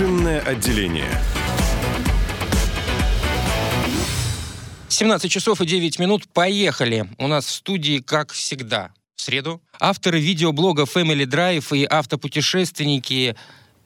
[0.00, 1.10] Машинное отделение.
[4.88, 6.26] 17 часов и 9 минут.
[6.32, 7.06] Поехали.
[7.18, 9.60] У нас в студии, как всегда, в среду.
[9.78, 13.36] Авторы видеоблога Family Drive и автопутешественники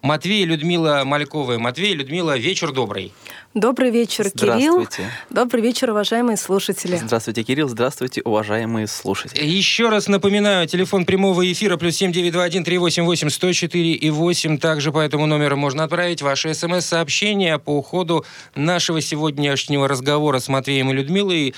[0.05, 1.59] Матвей и Людмила Мальковы.
[1.59, 3.15] Матвей и Людмила, вечер добрый.
[3.55, 4.83] Добрый вечер, Кирилл.
[4.85, 5.11] Здравствуйте.
[5.31, 6.97] Добрый вечер, уважаемые слушатели.
[6.97, 7.69] Здравствуйте, Кирилл.
[7.71, 9.43] Здравствуйте, уважаемые слушатели.
[9.43, 13.51] Еще раз напоминаю, телефон прямого эфира плюс семь девять два один три восемь восемь сто
[13.55, 14.59] четыре и восемь.
[14.59, 20.91] Также по этому номеру можно отправить ваши смс-сообщения по ходу нашего сегодняшнего разговора с Матвеем
[20.91, 21.55] и Людмилой.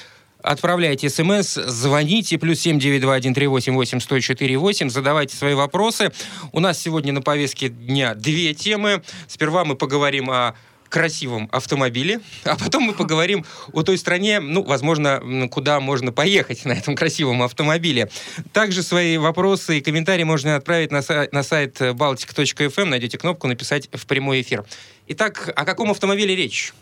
[0.46, 5.36] Отправляйте смс, звоните, плюс семь девять два один три восемь восемь сто четыре восемь, задавайте
[5.36, 6.12] свои вопросы.
[6.52, 9.02] У нас сегодня на повестке дня две темы.
[9.26, 10.54] Сперва мы поговорим о
[10.88, 16.74] красивом автомобиле, а потом мы поговорим о той стране, ну, возможно, куда можно поехать на
[16.74, 18.08] этом красивом автомобиле.
[18.52, 23.88] Также свои вопросы и комментарии можно отправить на, са- на сайт baltic.fm, найдете кнопку «Написать
[23.92, 24.64] в прямой эфир».
[25.08, 26.72] Итак, о каком автомобиле речь?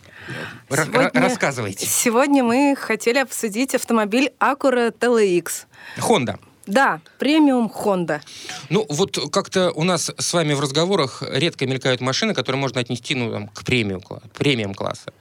[0.71, 1.87] Сегодня- рассказывайте.
[1.87, 5.67] Сегодня мы хотели обсудить автомобиль Acura TLX.
[5.99, 6.39] Honda.
[6.67, 8.21] Да, премиум Honda.
[8.71, 13.15] Ну, вот как-то у нас с вами в разговорах редко мелькают машины, которые можно отнести,
[13.15, 15.13] ну, там, к премиум, премиум класса.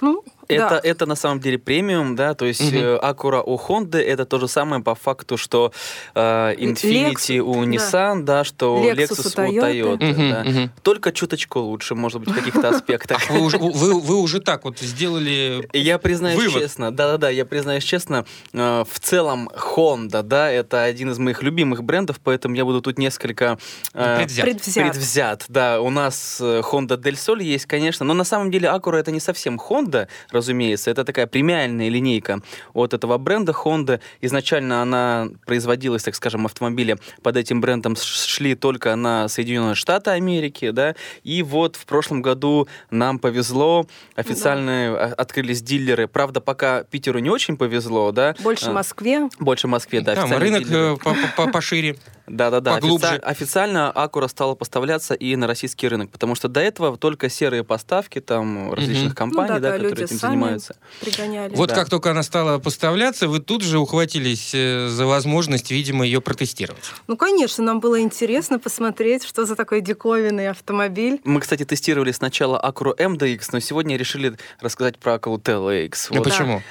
[0.00, 0.80] Ну, Это, да.
[0.82, 4.82] это на самом деле премиум, да, то есть Acura у Honda это то же самое
[4.82, 5.72] по факту, что
[6.14, 7.70] э, Infinity Lexus, у да.
[7.70, 9.72] Nissan, да, что Lexus Lexus, у Toyota.
[9.72, 10.04] Toyota.
[10.04, 10.44] Мгм, да.
[10.44, 10.72] мгм.
[10.82, 13.30] Только чуточку лучше, может быть, в каких-то аспектах.
[13.30, 15.68] Вы уже, вы, вы уже так вот сделали...
[15.72, 16.62] Я признаюсь Вывод.
[16.62, 21.82] честно, да-да-да, я признаюсь честно, э, в целом Honda, да, это один из моих любимых
[21.82, 23.58] брендов, поэтому я буду тут несколько
[23.94, 24.44] э, предвзят.
[24.44, 24.84] Предвзят.
[24.84, 25.80] Предвзят, да.
[25.80, 29.20] У нас э, Honda Del Sol есть, конечно, но на самом деле Acura это не
[29.20, 30.08] совсем Honda,
[30.40, 32.40] разумеется, это такая премиальная линейка
[32.74, 34.00] от этого бренда Honda.
[34.22, 40.70] Изначально она производилась, так скажем, автомобили под этим брендом шли только на Соединенные Штаты Америки,
[40.70, 47.18] да, и вот в прошлом году нам повезло, официально а, открылись дилеры, правда, пока Питеру
[47.18, 49.28] не очень повезло, да, Больше А, Москве.
[49.38, 50.94] больше Москве, да, Там рынок дилеры.
[50.94, 51.96] э, по- по- по- пошире.
[52.30, 52.74] Да-да-да.
[52.74, 53.06] Поглубже.
[53.16, 57.64] Офици- Официально Акура стала поставляться и на российский рынок, потому что до этого только серые
[57.64, 59.14] поставки там различных Мгм.
[59.14, 60.76] компаний, ну, да, да, да, которые люди этим сами занимаются.
[61.00, 61.54] пригоняли.
[61.56, 61.74] Вот Да.
[61.74, 66.84] как только она стала поставляться, вы тут же ухватились э, за возможность, видимо, ее протестировать.
[67.08, 71.20] Ну, конечно, нам было интересно посмотреть, что за такой диковинный автомобиль.
[71.24, 76.06] Мы, кстати, тестировали сначала Acura MDX, но сегодня решили рассказать про Acura TLX.
[76.10, 76.24] Ну Вот.
[76.24, 76.62] почему?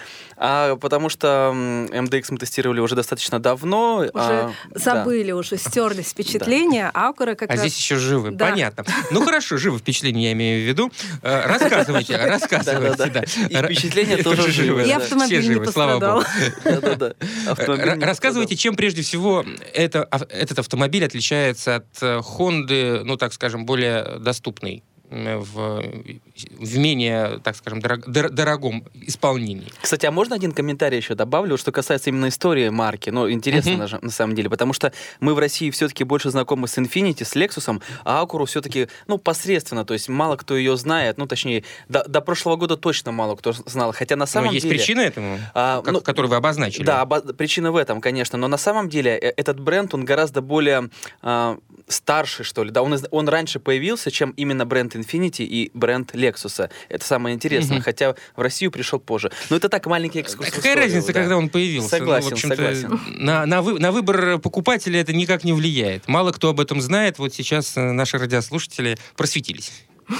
[0.41, 3.97] А, потому что MDX мы тестировали уже достаточно давно.
[3.97, 4.79] Уже а, да.
[4.79, 6.89] забыли, уже стерлись впечатления.
[6.93, 7.59] А Acura как А раз...
[7.59, 8.31] здесь еще живы.
[8.31, 8.47] Да.
[8.49, 8.85] Понятно.
[9.11, 10.91] Ну хорошо, живы впечатления, я имею в виду.
[11.21, 13.05] Э, Рассказывайте, рассказывайте.
[13.07, 13.21] Да.
[13.47, 14.97] И впечатления тоже живы, И да.
[14.97, 16.23] автомобиль Все не живы, слава
[16.65, 17.13] пострадал.
[18.01, 19.43] Рассказывайте, чем прежде всего
[20.11, 25.83] ав- этот автомобиль отличается от э, Honda, ну так скажем, более доступный в,
[26.59, 29.67] в менее, так скажем, дорог- дор- дорогом исполнении.
[29.81, 33.09] Кстати, а можно один комментарий еще добавлю, что касается именно истории марки?
[33.09, 33.79] Ну, интересно Мгм.
[33.79, 37.35] даже, на самом деле, потому что мы в России все-таки больше знакомы с Infiniti, с
[37.35, 42.03] Lexus, а Acura все-таки, ну, посредственно, то есть мало кто ее знает, ну, точнее, до,
[42.07, 44.77] до прошлого года точно мало кто знал, хотя на Но самом есть деле...
[44.77, 46.83] причина этому, а, как- ну, которую вы обозначили.
[46.85, 50.41] Да, оба- причина в этом, конечно, но на самом деле э, этот бренд, он гораздо
[50.41, 50.89] более
[51.21, 51.57] а,
[51.89, 56.13] старший, что ли, да, он, из- он раньше появился, чем именно бренд Infiniti и бренд
[56.15, 56.69] Lexus.
[56.87, 57.83] Это самое интересное, Мгм.
[57.83, 59.31] хотя в Россию пришел позже.
[59.49, 60.49] Но это так маленький экскурс.
[60.49, 61.13] Какая историю, разница, да.
[61.13, 61.89] когда он появился?
[61.89, 62.99] Согласен, ну, в общем-то, согласен.
[63.17, 66.07] На, на, вы- на выбор покупателя это никак не влияет.
[66.07, 67.19] Мало кто об этом знает.
[67.19, 69.71] Вот сейчас э, наши радиослушатели просветились.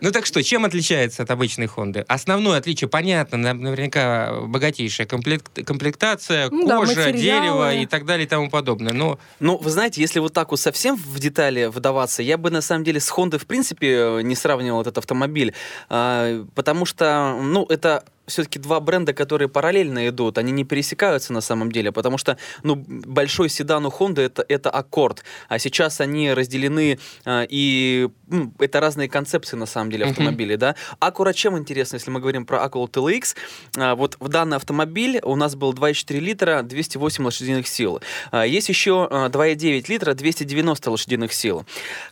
[0.00, 2.04] Ну так что, чем отличается от обычной Хонды?
[2.06, 7.18] Основное отличие, понятно, на- наверняка богатейшая комплект- комплектация, Ну да, кожа, материалы.
[7.20, 8.92] дерево и так далее и тому подобное.
[8.92, 12.60] Но Ну, вы знаете, если вот так вот совсем в детали вдаваться, я бы на
[12.60, 15.52] самом деле с Honda в принципе не сравнивал этот автомобиль,
[15.88, 21.40] а, потому что, ну, это все-таки два бренда, которые параллельно идут, они не пересекаются на
[21.40, 25.18] самом деле, потому что, ну, большой седан у Honda это, это Accord,
[25.48, 30.74] а сейчас они разделены, а, и м, это разные концепции на самом деле автомобилей, да.
[31.00, 33.36] Acura чем интересно, если мы говорим про Acura TLX,
[33.76, 38.00] а, вот в данный автомобиль у нас был 2,4 литра, 208 лошадиных сил.
[38.30, 41.64] А, Есть еще а, 2,9 литра, 290 лошадиных сил.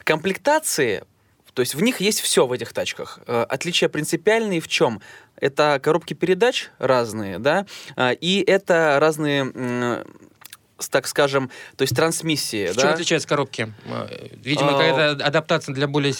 [0.05, 1.05] Комплектации,
[1.57, 3.19] то есть в них есть все в этих тачках.
[3.27, 5.01] Э, Отличия принципиальные в чем?
[5.37, 7.65] Это коробки передач разные, да,
[7.97, 10.05] а, и это разные
[10.91, 12.69] так скажем, то есть трансмиссии.
[12.73, 12.83] В да?
[12.83, 13.73] чем отличаются коробки?
[13.87, 14.09] А,
[14.43, 16.13] Видимо, А, какая-то адаптация для более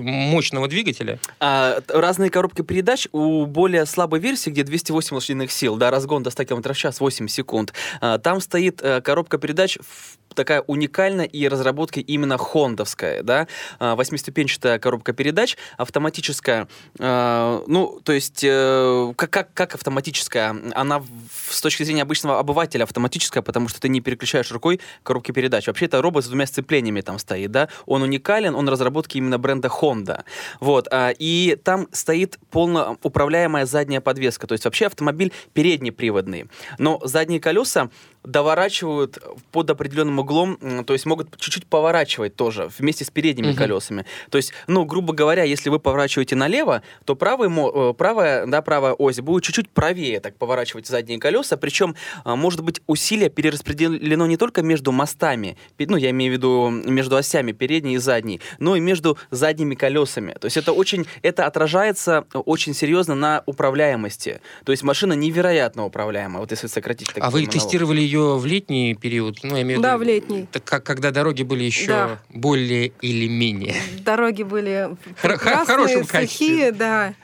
[0.00, 1.18] мощного двигателя.
[1.40, 6.30] А, разные коробки передач у более слабой версии, где 208 лошадиных сил, да, разгон до
[6.30, 11.24] 100 км в час 8 секунд, а, там стоит э, коробка передач в- такая уникальная
[11.26, 13.48] и разработка именно хондовская, да,
[13.80, 20.54] А, восьмиступенчатая коробка передач, автоматическая, э, ну, то есть, э, как, как, как автоматическая?
[20.74, 21.02] Она
[21.48, 25.66] с точки зрения обычного обывателя автоматическая, потому что ты не переключаешь рукой коробки передач.
[25.66, 29.68] Вообще это робот с двумя сцеплениями там стоит, да, он уникален, он разработки именно бренда
[29.68, 30.24] Honda,
[30.60, 36.48] вот, а, и там стоит полно управляемая задняя подвеска, то есть вообще автомобиль переднеприводный,
[36.78, 37.90] но задние колеса
[38.24, 39.18] доворачивают
[39.52, 40.56] под определенным углом,
[40.86, 43.56] то есть могут чуть-чуть поворачивать тоже вместе с передними Мгм.
[43.56, 44.04] колесами.
[44.30, 48.92] То есть, ну, грубо говоря, если вы поворачиваете налево, то правый, э, правая, да, правая
[48.92, 51.94] ось будет чуть-чуть правее так поворачивать задние колеса, причем,
[52.24, 57.16] а, может быть, усилие перераспределено не только между мостами, ну, я имею в виду между
[57.16, 60.34] осями передней и задней, но и между задними колесами.
[60.40, 64.40] То есть это очень, это отражается очень серьезно на управляемости.
[64.64, 67.52] То есть машина невероятно управляемая, вот если сократить так А вы монолог.
[67.52, 69.38] тестировали ее в летний период?
[69.42, 70.46] Ну, я имею в Да, виду, в летний.
[70.50, 72.18] так как, когда дороги были еще Да.
[72.30, 73.74] более или менее.
[74.04, 77.14] Дороги были Хор- хор- в хорошем прекрасные, сухие, да.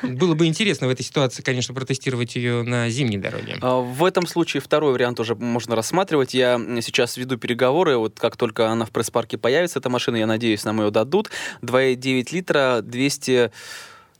[0.00, 3.56] Было бы интересно в этой ситуации, конечно, протестировать ее на зимней дороге.
[3.60, 6.34] А, В этом случае второй вариант уже можно рассматривать.
[6.34, 7.96] Я сейчас веду переговоры.
[7.96, 11.30] Вот как только она в пресс-парке появится, эта машина, я надеюсь, нам ее дадут.
[11.62, 13.50] 2,9 литра, 200...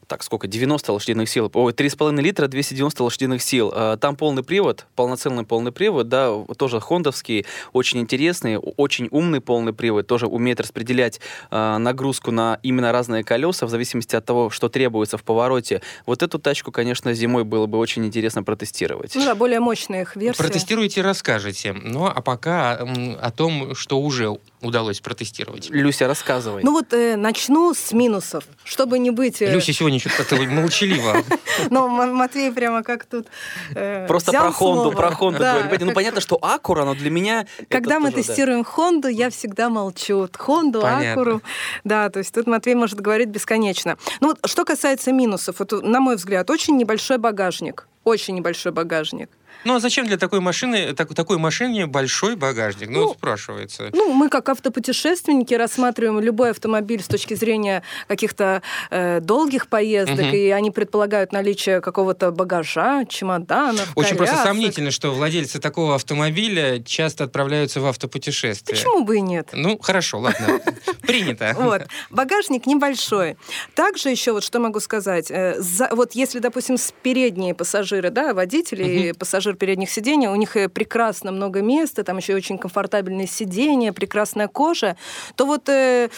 [0.09, 0.47] Так, сколько?
[0.47, 1.51] 90 лошадиных сил.
[1.53, 3.71] Ой, 3,5 литра, 290 лошадиных сил.
[3.75, 7.45] А, Там полный привод, полноценный полный привод, да, тоже хондовский,
[7.75, 11.21] очень интересный, очень умный полный привод, тоже умеет распределять
[11.51, 15.83] а, нагрузку на именно разные колеса в зависимости от того, что требуется в повороте.
[16.07, 19.15] Вот эту тачку, конечно, зимой было бы очень интересно протестировать.
[19.15, 20.43] Ну да, более мощная их версия.
[20.43, 21.75] Протестируйте и расскажете.
[21.75, 22.79] Ну, а пока
[23.21, 25.71] о том, что уже удалось протестировать.
[25.71, 26.63] Люся, рассказывай.
[26.63, 29.41] Ну вот э, начну с минусов, чтобы не быть...
[29.41, 31.23] э, Люся сегодня что-то как-то молчаливо.
[31.71, 33.27] Ну, Матвей прямо как тут
[33.75, 35.39] э, Просто про Хонду, про Хонду.
[35.39, 37.47] Понимаете, Ну, понятно, что Акура, но для меня...
[37.69, 40.29] Когда мы тестируем Хонду, я всегда молчу.
[40.37, 40.85] Хонду.
[40.85, 41.43] Акуру.
[41.85, 43.97] Да, то есть тут Матвей может говорить бесконечно.
[44.21, 47.87] Ну вот, что касается минусов, вот, на мой взгляд, очень небольшой багажник.
[48.05, 49.31] Очень небольшой багажник.
[49.65, 52.89] Ну, а зачем для такой машины, так- такой машине большой багажник?
[52.91, 53.91] Ну, Ну, спрашивается.
[53.93, 60.35] Ну, мы как автопутешественники рассматриваем любой автомобиль с точки зрения каких-то э, долгих поездок, Мгм.
[60.35, 64.45] и они предполагают наличие какого-то багажа, чемоданов, Очень просто колясок.
[64.53, 68.77] сомнительно, что владельцы такого автомобиля часто отправляются в автопутешествие.
[68.77, 69.51] Почему бы и нет?
[69.53, 70.61] Ну, хорошо, ладно.
[71.03, 71.55] Принято.
[71.59, 71.83] Вот.
[72.11, 73.37] Багажник небольшой.
[73.75, 75.31] Также еще вот что могу сказать.
[75.31, 75.61] э,
[75.93, 79.13] вот если, допустим, с передние пассажиры, да, водители и
[79.49, 84.49] пассажир передних сидений, у них э, прекрасно много места, там еще очень комфортабельные сиденья, прекрасная
[84.49, 84.97] кожа,
[85.37, 86.11] то вот э,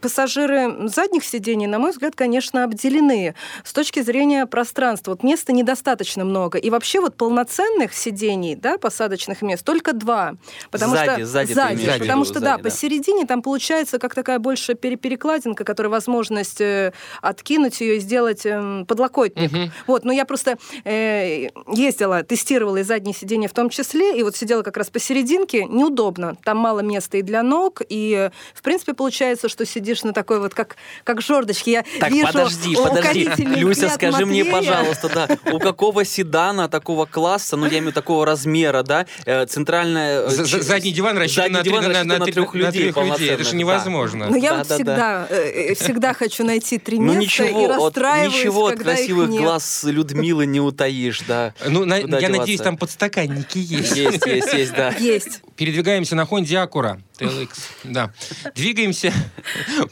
[0.00, 3.34] пассажиры задних сидений, на мой взгляд, конечно, обделены
[3.64, 5.12] с точки зрения пространства.
[5.12, 6.58] Вот места недостаточно много.
[6.58, 10.34] И вообще вот полноценных сидений, да, посадочных мест только два.
[10.70, 12.70] Потому Сзади, что, сзади сзади, в потому что, да, сзади, да.
[12.70, 18.46] посередине там получается как такая большая пере- перекладинка, которая возможность э, откинуть ее и сделать
[18.46, 19.50] эм, подлокотник.
[19.52, 19.72] Мгм.
[19.86, 24.36] Вот, но я просто э, ездила, тестировала и задние сиденья в том числе, и вот
[24.36, 26.36] сидела как раз посерединке, неудобно.
[26.44, 30.40] Там мало места и для ног, и, э, в принципе, получается, что сидишь на такой
[30.40, 31.70] вот, как, как жердочке.
[31.70, 33.44] Я Так, вижу подожди, подожди.
[33.44, 34.72] Люся, скажи мне, Матвея.
[34.72, 40.22] пожалуйста, да, у какого седана такого класса, ну, я имею такого размера, да, э, центральная...
[40.22, 42.90] э, Задний диван рассчитан на, диван на, трех людей.
[43.30, 44.28] Это же невозможно.
[44.28, 47.66] Но я Да, вот да, всегда, э, всегда хочу найти три Ну места ничего, и
[47.68, 51.54] расстраиваюсь, ничего от красивых глаз Людмилы не утаишь, да.
[51.66, 53.96] Ну, я надеюсь, там подстаканники есть.
[53.96, 54.90] Есть, есть, есть, да.
[54.98, 55.42] Есть.
[55.56, 57.48] Передвигаемся на Honda Acura TLX.
[57.84, 58.12] Да.
[58.54, 59.12] Двигаемся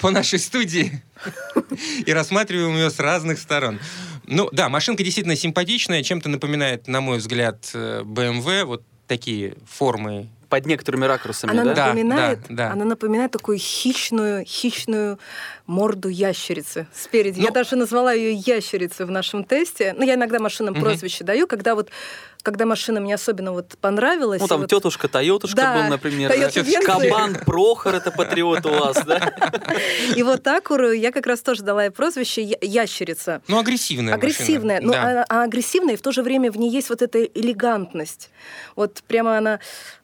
[0.01, 1.03] по нашей студии
[2.07, 3.79] и рассматриваем ее с разных сторон.
[4.27, 10.29] Ну, да, машинка действительно симпатичная, чем-то напоминает, на мой взгляд, э, BMW, вот такие формы.
[10.49, 11.75] Под некоторыми ракурсами, Она да?
[11.75, 12.73] Да, напоминает, да, да.
[12.73, 15.19] она напоминает такую хищную, хищную
[15.67, 17.41] морду ящерицы спереди.
[17.41, 19.95] Я Ну- даже назвала ее ящерицей в нашем тесте.
[19.97, 20.83] Ну, я иногда машинам Мгм.
[20.83, 21.89] прозвище даю, когда вот,
[22.43, 24.43] когда машина мне особенно вот понравилась.
[24.43, 26.31] Ну, там вот- тетушка Тойотушка Да, был, например.
[26.31, 26.81] Да.
[26.85, 29.35] Кабан Прохор, это патриот у вас, да?
[30.15, 33.41] И вот Акуру я как раз тоже дала ей прозвище я- ящерица.
[33.49, 35.25] Ну, агрессивная Агрессивная, ну, Да.
[35.29, 38.29] а, а агрессивная, и в то же время в ней есть вот эта элегантность.
[38.77, 39.61] Вот прямо она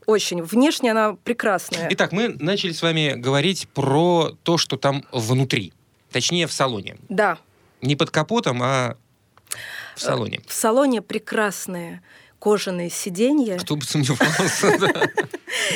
[0.06, 1.88] очень, внешне она прекрасная.
[1.90, 5.49] Итак, мы начали с вами говорить про то, что там внутри.
[6.12, 6.96] Точнее, в салоне.
[7.08, 7.38] Да,
[7.80, 8.96] Не под капотом, а
[9.96, 10.40] в салоне.
[10.46, 12.02] в салоне прекрасные
[12.38, 13.58] кожаные сиденья.
[13.58, 15.10] Кто бы сомневался.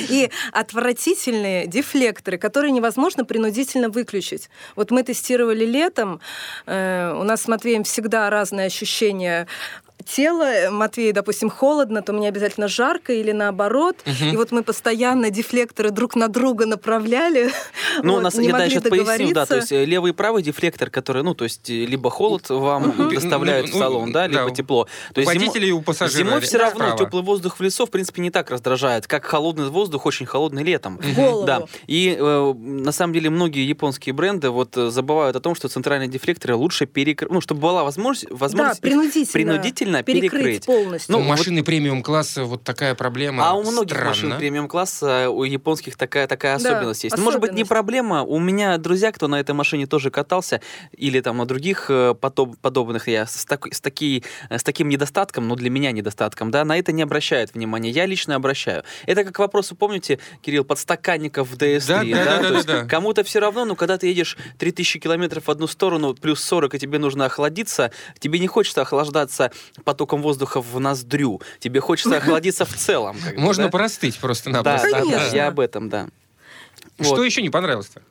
[0.09, 4.49] И отвратительные дефлекторы, которые невозможно принудительно выключить.
[4.77, 6.21] Вот мы тестировали летом,
[6.67, 9.47] э, у нас с Матвеем всегда разные ощущения
[10.05, 13.97] тело, э, Матвей, допустим, холодно, то мне обязательно жарко или наоборот.
[14.07, 14.33] Угу.
[14.33, 17.51] И вот мы постоянно дефлекторы друг на друга направляли.
[18.03, 20.43] Ну, вот, у нас, я да, сейчас поясню, да, то есть э, левый и правый
[20.43, 23.11] дефлектор, который, ну, то есть э, либо холод вам угу.
[23.11, 24.55] доставляют ну, в салон, да, либо да.
[24.55, 24.89] тепло.
[25.13, 25.79] То есть Водители зимо...
[25.79, 26.25] у пассажира.
[26.25, 26.99] Зимой все равно справа.
[26.99, 31.01] теплый воздух в лесу, в принципе, не так раздражает, как холодный воздух очень холодный летом.
[31.15, 31.47] Голову.
[31.47, 31.65] Да.
[31.87, 36.57] И э, на самом деле многие японские бренды вот забывают о том, что центральные дефлекторы
[36.57, 39.33] лучше перекрыть, ну, чтобы была возможность, возможность да, принудительно.
[39.33, 40.67] принудительно сильно перекрыть, перекрыть.
[40.67, 41.13] полностью.
[41.13, 41.67] Ну, у машины вот...
[41.67, 43.49] премиум класса вот такая проблема.
[43.49, 44.09] А у многих Странно.
[44.09, 47.17] машин премиум класса, у японских такая, такая особенность да, есть.
[47.17, 48.23] Ну, может быть, не проблема.
[48.23, 50.61] У меня друзья, кто на этой машине тоже катался,
[50.93, 55.57] или там на других э, подобных, я с, так, с, таки, с таким недостатком, ну,
[55.57, 57.91] для меня недостатком, да, на это не обращают внимания.
[57.91, 58.85] Я лично обращаю.
[59.07, 62.05] Это как вопросу, помните, Кирилл, подстаканников в DS3, да?
[62.05, 62.85] да, да, да, да, да.
[62.85, 66.79] Кому-то все равно, но когда ты едешь 3000 километров в одну сторону, плюс 40, и
[66.79, 69.51] тебе нужно охладиться, тебе не хочется охлаждаться
[69.83, 71.41] потоком воздуха в ноздрю.
[71.59, 73.17] Тебе хочется охладиться в целом.
[73.37, 74.91] Можно простыть просто-напросто.
[74.91, 76.09] Да, да, я об этом, да.
[77.01, 78.03] Что еще не понравилось-то?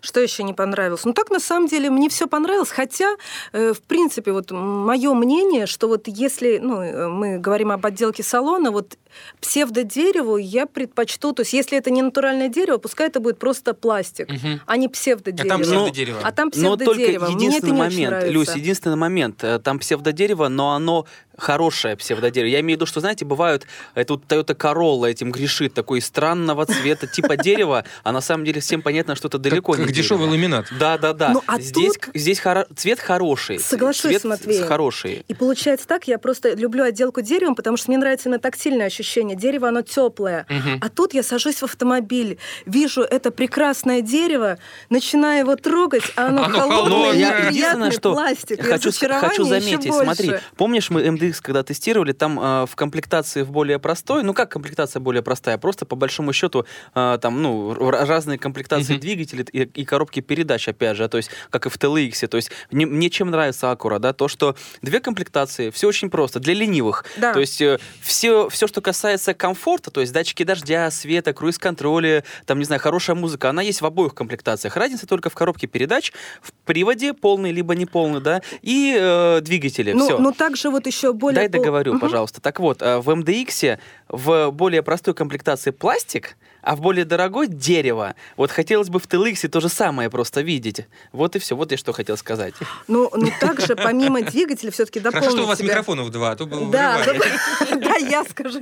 [0.00, 1.04] Что еще не понравилось?
[1.04, 3.16] Ну так на самом деле мне все понравилось, хотя
[3.52, 8.22] э, в принципе вот мое мнение, что вот если ну, э, мы говорим об отделке
[8.22, 8.98] салона, вот
[9.40, 14.28] псевдодереву я предпочту, то есть если это не натуральное дерево, пускай это будет просто пластик,
[14.28, 14.60] угу.
[14.66, 15.54] а не псевдодерево.
[15.54, 16.20] А там псевдодерево.
[16.22, 17.24] А там псевдодерево.
[17.24, 22.48] Но только единственный момент, Люсь, единственный момент, э, там псевдодерево, но оно хорошее псевдодерево.
[22.48, 26.66] Я имею в виду, что, знаете, бывают, это вот Toyota Corolla этим грешит, такой странного
[26.66, 29.94] цвета типа дерева, а на самом деле всем понятно, что это далеко как, не как
[29.94, 30.66] дешевый ламинат.
[30.78, 31.30] Да, да, да.
[31.30, 32.14] Ну, а здесь тут...
[32.14, 32.66] здесь хоро...
[32.76, 33.58] цвет хороший.
[33.58, 34.66] Соглашусь цвет с Матвеем.
[34.66, 35.24] хороший.
[35.26, 39.36] И получается так, я просто люблю отделку деревом, потому что мне нравится именно тактильное ощущение.
[39.36, 40.46] Дерево, оно теплое.
[40.48, 40.78] Угу.
[40.80, 44.58] А тут я сажусь в автомобиль, вижу это прекрасное дерево,
[44.90, 48.64] начинаю его трогать, а оно, оно холодное, я, единственное, что пластик.
[48.64, 53.78] Хочу, хочу заметить, смотри, помнишь, мы MDX когда тестировали, там э, в комплектации в более
[53.78, 58.94] простой, ну как комплектация более простая, просто по большому счету э, там, ну, разные комплектации
[58.94, 59.00] угу.
[59.00, 62.50] двигателей и, и коробки передач, опять же, то есть как и в TLX, то есть
[62.70, 67.04] мне, мне чем нравится Acura, да, то, что две комплектации, все очень просто, для ленивых,
[67.16, 67.32] да.
[67.32, 72.58] то есть э, все, все, что касается комфорта, то есть датчики дождя, света, круиз-контроля, там,
[72.58, 76.12] не знаю, хорошая музыка, она есть в обоих комплектациях, разница только в коробке передач,
[76.42, 80.18] в приводе полный либо не полный, да, и э, двигателе, ну, все.
[80.18, 81.36] Ну, также вот еще более...
[81.36, 82.00] Дай договорю, угу.
[82.00, 82.40] пожалуйста.
[82.40, 83.78] Так вот, э, в MDX
[84.08, 88.14] в более простой комплектации пластик, а в более дорогой дерево.
[88.36, 90.86] Вот хотелось бы в TLX то же самое просто видеть.
[91.12, 91.54] Вот и все.
[91.54, 92.54] Вот я что хотел сказать.
[92.88, 95.68] Ну, ну также, помимо двигателя, все-таки дополнить Хорошо, что у вас себя...
[95.68, 97.04] микрофонов два, а то было Да,
[97.76, 98.60] да, я скажу.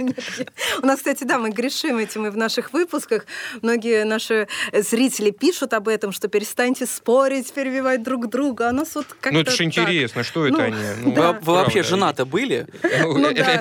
[0.83, 3.25] У нас, кстати, да, мы грешим этим и в наших выпусках.
[3.63, 8.69] Многие наши зрители пишут об этом, что перестаньте спорить, перебивать друг друга.
[8.69, 10.77] А нас вот как-то Ну, это же интересно, что это ну, они?
[11.03, 12.67] Ну, вы вообще жена-то были?
[12.83, 13.61] Ну это,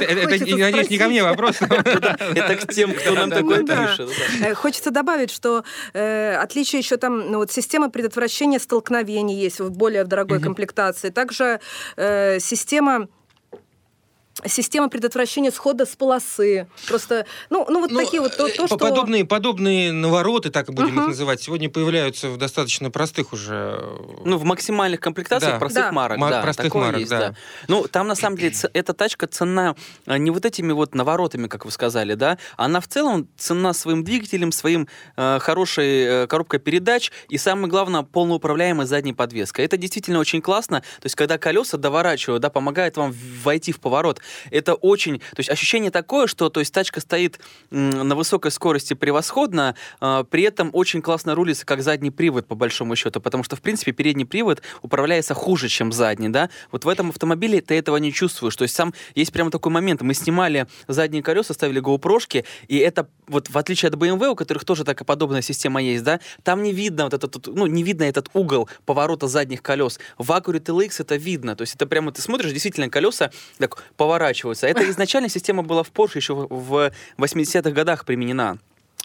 [0.57, 1.57] надеюсь, не ко мне вопрос.
[1.61, 4.09] Это к тем, кто нам такое пишет.
[4.41, 9.71] Э, хочется добавить, что э, отличие еще там, ну, вот система предотвращения столкновений есть в
[9.71, 10.43] более дорогой mm-hmm.
[10.43, 11.09] комплектации.
[11.09, 11.59] Также
[11.97, 13.07] э, система
[14.45, 16.67] система предотвращения схода с полосы.
[16.87, 18.77] Просто, ну, ну вот ну, такие вот то, то что...
[18.77, 21.03] Подобные, подобные навороты, так и будем uh-huh.
[21.03, 23.83] их называть, сегодня появляются в достаточно простых уже...
[24.23, 25.59] Ну, в максимальных комплектациях да.
[25.59, 25.91] простых да.
[25.91, 26.41] марок, да.
[26.41, 27.19] Простых марок, есть, да.
[27.19, 27.35] да.
[27.67, 31.65] Ну, там, на самом деле, эта тачка цена а, не вот этими вот наворотами, как
[31.65, 37.11] вы сказали, да, она в целом цена своим двигателем, своим э, хорошей э, коробкой передач
[37.29, 39.65] и, самое главное, полноуправляемой задней подвеской.
[39.65, 40.81] Это действительно очень классно.
[40.81, 45.19] То есть, когда колеса доворачивают, да, помогает вам войти в поворот, это очень...
[45.19, 50.43] То есть ощущение такое, что то есть, тачка стоит на высокой скорости превосходно, э, при
[50.43, 54.25] этом очень классно рулится, как задний привод, по большому счету, потому что, в принципе, передний
[54.25, 56.49] привод управляется хуже, чем задний, да?
[56.71, 58.55] Вот в этом автомобиле ты этого не чувствуешь.
[58.55, 60.01] То есть сам есть прямо такой момент.
[60.01, 62.11] Мы снимали задние колеса, ставили GoPro,
[62.67, 66.19] и это вот в отличие от BMW, у которых тоже такая подобная система есть, да,
[66.43, 69.99] там не видно вот этот, ну, не видно этот угол поворота задних колес.
[70.17, 71.55] В Acura TLX это видно.
[71.55, 74.67] То есть это прямо ты смотришь, действительно, колеса так поворачиваются.
[74.67, 78.57] Это изначально система была в Porsche еще в 80-х годах применена.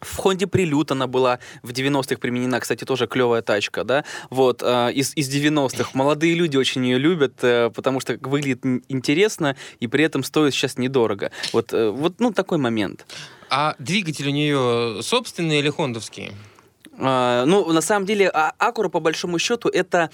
[0.02, 4.92] В Хонде Прилют она была в 90-х применена, кстати, тоже клевая тачка, да, вот, э,
[4.92, 5.90] из, из 90-х.
[5.94, 10.76] Молодые люди очень ее любят, э, потому что выглядит интересно и при этом стоит сейчас
[10.76, 11.30] недорого.
[11.54, 13.06] Вот, э, вот ну, такой момент.
[13.48, 16.32] А двигатель у нее собственный или хондовский?
[16.98, 20.10] А, ну, на самом деле, а- Acura, по большому счету, это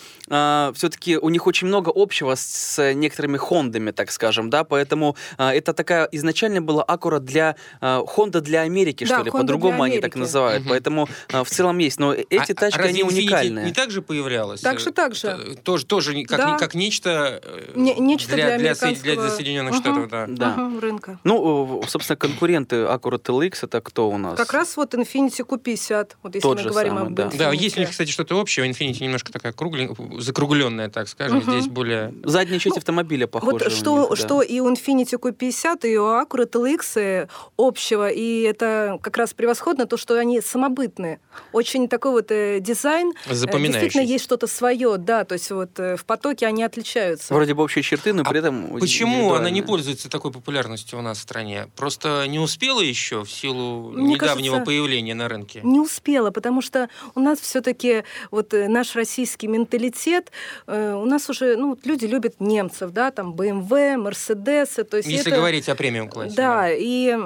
[0.75, 5.53] все-таки у них очень много общего с, с некоторыми Хондами, так скажем, да, поэтому а,
[5.55, 9.83] это такая изначально была Acura для а, Honda для Америки, Да, что ли, Honda по-другому
[9.83, 10.71] они так называют, Мгм.
[10.71, 13.67] поэтому а, в целом есть, но эти А- тачки, а они уникальные.
[13.67, 14.61] не так же появлялась?
[14.61, 15.29] Так же, Э, так же.
[15.39, 16.51] т- Тоже, тоже как, Да.
[16.53, 19.81] не- как нечто, э, Не- нечто для для, Со- для американского- Соединенных Мгм.
[19.83, 20.27] Штатов, да.
[20.29, 20.49] Да.
[20.57, 21.19] Мгм, рынка.
[21.25, 24.37] Ну, э, собственно, конкуренты Acura TLX это кто у нас?
[24.37, 27.31] Как раз вот Infiniti Q50, вот если Тот мы же говорим самый, об да.
[27.33, 27.57] Да, Infiniti.
[27.57, 28.67] есть у них, кстати, что-то общее.
[28.67, 29.95] У Infiniti немножко такая круглен...
[30.21, 31.39] закругленная, так скажем.
[31.39, 31.53] Мгм.
[31.53, 32.13] Здесь более...
[32.25, 33.53] Задняя часть Ну, автомобиля похожа.
[33.53, 34.17] Вот что, них, да.
[34.17, 39.87] что и у Infiniti Q50, и у Acura TLX общего, и это как раз превосходно,
[39.87, 41.21] то, что они самобытные.
[41.53, 43.13] Очень такой вот э, дизайн.
[43.27, 43.81] э, Запоминающийся.
[43.81, 47.35] Действительно, есть что-то свое, да, то есть вот э, в потоке они отличаются.
[47.35, 51.03] Вроде бы общие черты, но А при этом Почему она не пользуется такой популярностью у
[51.03, 51.69] нас в стране?
[51.77, 55.61] Просто не успела еще в силу Мне недавнего кажется, появления на рынке?
[55.63, 60.33] Не успела, потому что у нас все-таки вот э, наш российский менталитет,
[60.67, 65.09] э, у нас уже ну, вот люди любят немцев, да, там BMW, Мерседесы, то есть
[65.09, 66.35] Если это- говорить о премиум классе.
[66.37, 67.19] Да, и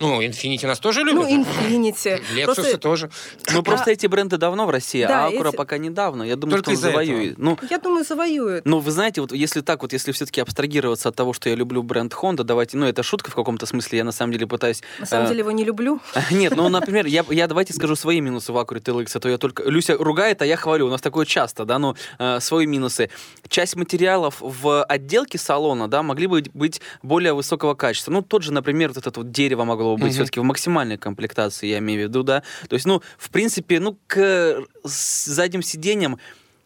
[0.00, 1.30] Ну, Infiniti нас тоже ну, любят.
[1.30, 2.22] Infiniti.
[2.34, 3.10] Lexus Просто тоже.
[3.52, 6.22] Ну, просто эти бренды давно в России, Да, а Acura эти- пока недавно.
[6.22, 7.38] Я думаю, Только что он завоюет.
[7.38, 8.64] Ну, Я думаю, завоюют.
[8.64, 11.82] ну, вы знаете, вот если так вот, если все-таки абстрагироваться от того, что я люблю
[11.82, 14.82] бренд Honda, давайте, ну, это шутка в каком-то смысле, я на самом деле пытаюсь...
[14.98, 16.00] На самом э, деле его не люблю.
[16.30, 19.38] Нет, ну, например, я, я давайте скажу свои минусы в Acura TLX, а то я
[19.38, 19.62] только...
[19.64, 20.86] Люся ругает, а я хвалю.
[20.86, 23.10] У нас такое часто, да, ну, э, свои минусы.
[23.48, 28.10] Часть материалов в отделке салона, да, могли бы быть более высокого качества.
[28.12, 30.14] Ну, тот же, например, вот это вот дерево могло бы быть Мгм.
[30.14, 32.42] все-таки в максимальной комплектации, я имею в виду, да.
[32.68, 36.18] То есть, ну, в принципе, ну, к с задним сиденьям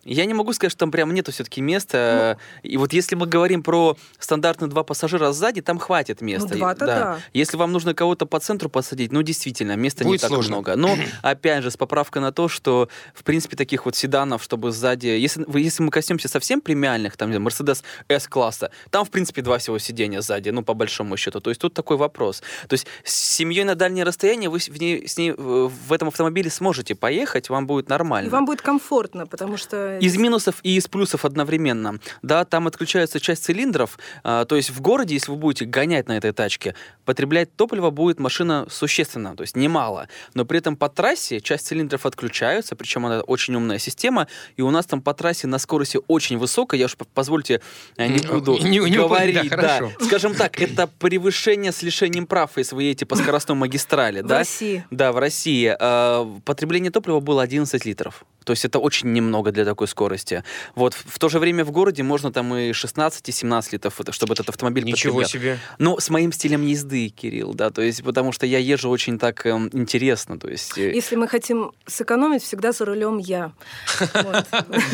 [0.05, 2.38] я не могу сказать, что там прям нету все-таки места.
[2.62, 6.50] И вот если мы говорим про стандартные два пассажира сзади, там хватит места.
[6.52, 7.19] Ну, два-то да.
[7.33, 10.57] Если вам нужно кого-то по центру посадить, ну, действительно, места не Будет так сложно.
[10.57, 10.76] много.
[10.76, 15.09] Но, опять же, с поправкой на то, что, в принципе, таких вот седанов, чтобы сзади...
[15.09, 19.78] Если, если мы коснемся совсем премиальных, там, не Mercedes S-класса, там, в принципе, два всего
[19.78, 21.40] сидения сзади, ну, по большому счету.
[21.40, 22.43] То есть тут такой вопрос.
[22.69, 26.50] То есть с семьей на дальнее расстояние вы в ней, с ней в этом автомобиле
[26.50, 28.28] сможете поехать, вам будет нормально.
[28.28, 29.98] И вам будет комфортно, потому что...
[30.00, 31.99] Из минусов и из плюсов одновременно.
[32.23, 36.17] Да, там отключается часть цилиндров, а, то есть в городе, если вы будете гонять на
[36.17, 36.75] этой тачке,
[37.05, 40.09] потреблять топливо будет машина существенно, то есть немало.
[40.35, 44.71] Но при этом по трассе часть цилиндров отключаются, причем она очень умная система, и у
[44.71, 47.61] нас там по трассе на скорости очень высокой, я уж позвольте,
[47.97, 49.91] э, не буду не- не говорить, да, да.
[50.04, 54.39] Скажем так, это превышение с лишением прав, если вы едете по скоростной магистрали, в да?
[54.39, 54.84] России.
[54.91, 58.25] Да, в России э, потребление топлива было 11 литров.
[58.49, 60.43] То есть это очень немного для такой скорости.
[60.75, 63.95] Вот в, в то же время в городе можно там и 16, и 17 литров,
[64.13, 65.28] чтобы этот автомобиль Ничего потреблял.
[65.28, 65.58] себе.
[65.78, 69.45] Ну, с моим стилем езды, Кирилл, да, то есть потому что я езжу очень так
[69.45, 70.78] эм, интересно, то есть...
[70.78, 73.52] э, Если мы хотим сэкономить, всегда за рулем я.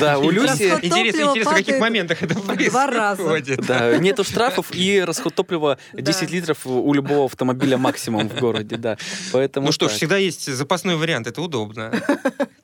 [0.01, 0.65] Да, у Люси...
[0.65, 3.23] Расход Интересно, в каких моментах это в два раза.
[3.23, 3.67] происходит.
[3.67, 6.35] Да, нету штрафов и расход топлива 10 Да.
[6.35, 8.97] литров у любого автомобиля максимум в городе, да.
[9.33, 11.93] Поэтому Ну что ж, всегда есть запасной вариант, это удобно.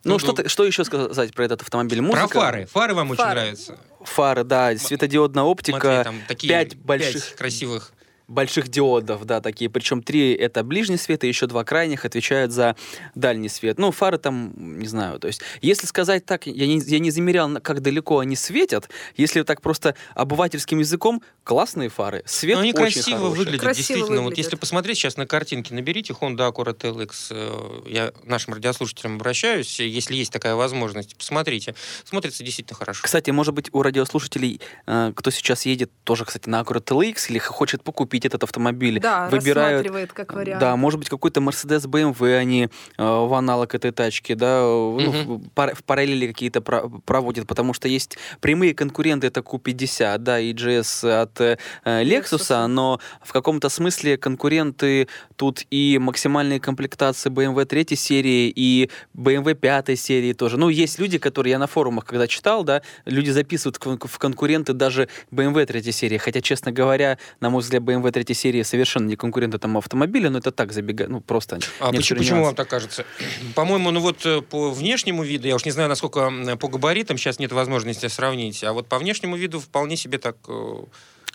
[0.02, 1.98] Ну, что, что еще сказать про этот автомобиль?
[1.98, 2.40] Про Музыка?
[2.40, 2.66] фары.
[2.66, 3.40] Фары вам очень Фары.
[3.40, 3.78] нравятся.
[4.04, 5.80] Фары, да, светодиодная оптика.
[5.80, 7.92] Смотри, там такие пять пять больших красивых.
[8.30, 9.68] Больших диодов, да, такие.
[9.68, 12.76] Причем три это ближний свет, и еще два крайних отвечают за
[13.14, 13.78] дальний свет.
[13.78, 17.50] Ну, фары там, не знаю, то есть, если сказать так, я не, я не замерял,
[17.60, 18.88] как далеко они светят.
[19.16, 22.22] Если так просто обывательским языком, классные фары.
[22.26, 23.38] Свет Но они очень красиво хороший.
[23.38, 24.16] выглядят, Красиво действительно.
[24.22, 24.38] Вот выглядят.
[24.44, 27.10] если посмотреть сейчас на картинки, наберите Honda Acura TLX.
[27.30, 31.74] э, Я нашим радиослушателям обращаюсь, если есть такая возможность, посмотрите.
[32.04, 33.02] Смотрится действительно хорошо.
[33.02, 37.38] Кстати, может быть, у радиослушателей, э, кто сейчас едет, тоже, кстати, на Acura TLX или
[37.38, 40.60] хочет покупить этот автомобиль, Да, выбирают рассматривает как вариант.
[40.60, 45.10] Да, может быть, какой-то Mercedes BMW они э, в аналог этой тачки, да, э, ну,
[45.38, 50.38] в, пар- в параллели какие-то про- проводят, потому что есть прямые конкуренты, это Q50, да,
[50.40, 52.66] и GS от э, Lexus, Lexus.
[52.66, 59.98] но в каком-то смысле конкуренты тут и максимальные комплектации BMW 3 серии, и BMW 5
[59.98, 60.56] серии тоже.
[60.56, 65.08] Ну, есть люди, которые, я на форумах, когда читал, да, люди записывают в конкуренты даже
[65.30, 69.54] BMW 3 серии, хотя, честно говоря, на мой взгляд, BMW 3 серии совершенно не конкурент
[69.54, 73.04] этому автомобилю, но это так забегает, ну, просто А почему, почему вам так кажется?
[73.54, 77.38] По-моему, ну вот э, по внешнему виду, я уж не знаю, насколько по габаритам сейчас
[77.38, 80.36] нет возможности сравнить, а вот по внешнему виду вполне себе так...
[80.48, 80.74] э,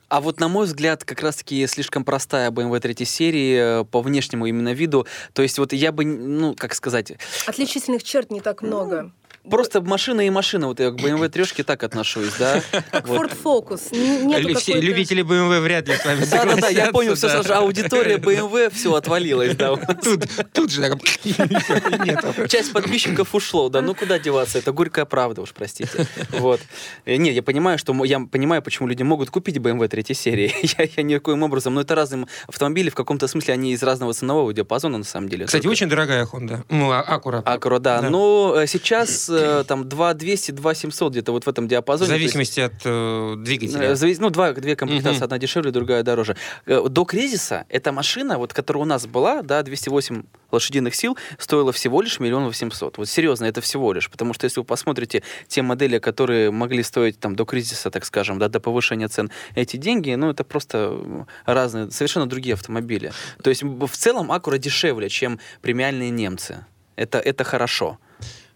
[0.07, 4.45] А вот, на мой взгляд, как раз-таки слишком простая BMW 3 серии э, по внешнему
[4.45, 5.07] именно виду.
[5.33, 7.13] То есть вот я бы, ну, как сказать,
[7.47, 9.11] Отличительных черт не так много.
[9.49, 10.67] Просто машина и машина.
[10.67, 12.61] Вот я к BMW трешке так отношусь, да?
[12.91, 13.07] Как.
[13.07, 14.55] Ford Focus.
[14.59, 17.29] Все любители BMW вряд ли с вами Да-да-да, я понял, все.
[17.29, 19.75] Саша, аудитория BMW, все, отвалилась, да.
[19.75, 20.81] Тут, тут же.
[22.47, 26.07] Часть подписчиков ушло, да, ну куда деваться, это горькая правда уж, простите.
[26.31, 26.59] Вот.
[27.05, 30.53] Э, Нет, я понимаю, что я понимаю, почему люди могут купить BMW третьей серии.
[30.77, 34.53] Я, я никоим образом, но это разные автомобили, в каком-то смысле они из разного ценового
[34.53, 35.45] диапазона, на самом деле.
[35.45, 36.63] Кстати, Только- очень дорогая Honda.
[36.69, 37.41] Ну, а- Acura.
[37.43, 38.01] Акура, да.
[38.01, 38.09] Да.
[38.09, 39.29] Но э, сейчас
[39.67, 42.11] там 2200, 2700 где-то вот в этом В диапазоне.
[42.11, 43.93] Есть, зависимости от э, э, двигателя.
[43.93, 45.23] завис- Ну, два, две комплектации, Мгм.
[45.25, 46.35] одна дешевле, другая дороже.
[46.65, 51.71] Э, До кризиса эта машина, вот, которая у нас была, да, 208 лошадиных сил, стоила
[51.71, 52.97] всего лишь миллион восемьсот.
[52.97, 54.09] Вот серьезно, это всего лишь.
[54.09, 58.39] Потому что если вы посмотрите те модели, которые могли стоить там до кризиса, так скажем,
[58.39, 63.11] да, до повышения цен, эти деньги, ну, это просто разные, совершенно другие автомобили.
[63.43, 66.65] То есть в целом Акура дешевле, чем премиальные немцы.
[66.95, 67.97] Это, это хорошо.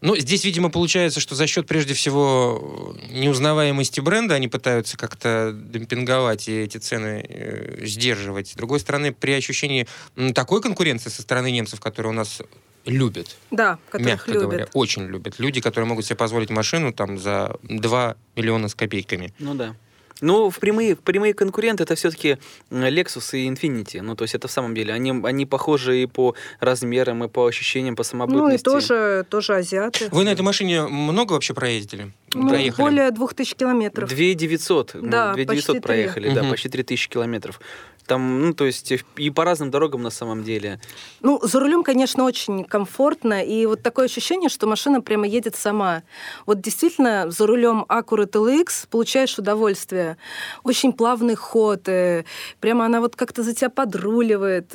[0.01, 6.47] Ну, здесь, видимо, получается, что за счет, прежде всего, неузнаваемости бренда они пытаются как-то демпинговать
[6.47, 8.49] и эти цены э, сдерживать.
[8.49, 9.87] С другой стороны, при ощущении
[10.33, 12.41] такой конкуренции со стороны немцев, которые у нас
[12.85, 14.43] любят, Да, которых мягко любят.
[14.43, 15.37] говоря, очень любят.
[15.37, 19.33] Люди, которые могут себе позволить машину там за 2 миллиона с копейками.
[19.37, 19.75] Ну да.
[20.21, 22.37] Ну, в прямые, в прямые конкуренты это все-таки
[22.71, 24.01] Lexus и Infiniti.
[24.01, 27.45] Ну, то есть это в самом деле, они, они похожи и по размерам, и по
[27.45, 28.63] ощущениям, по Ну и самобытности.
[28.65, 30.09] тоже, тоже азиаты.
[30.11, 32.11] Вы на этой машине много вообще проездили?
[32.33, 32.81] Ну, Проехали?
[32.83, 34.09] более двух тысяч километров.
[34.09, 35.79] 2900, Да, ну, 2900 почти три.
[35.81, 36.51] проехали, да, Мгм.
[36.51, 37.59] почти 3000 километров.
[38.09, 40.79] Там, ну, то есть и по разным дорогам на самом деле.
[41.21, 46.01] Ну, за рулем, конечно, очень комфортно, и вот такое ощущение, что машина прямо едет сама.
[46.47, 50.17] Вот действительно, за рулем Acura TLX получаешь удовольствие.
[50.63, 52.25] Очень плавный ход, э,
[52.59, 54.73] прямо она вот как-то за тебя подруливает.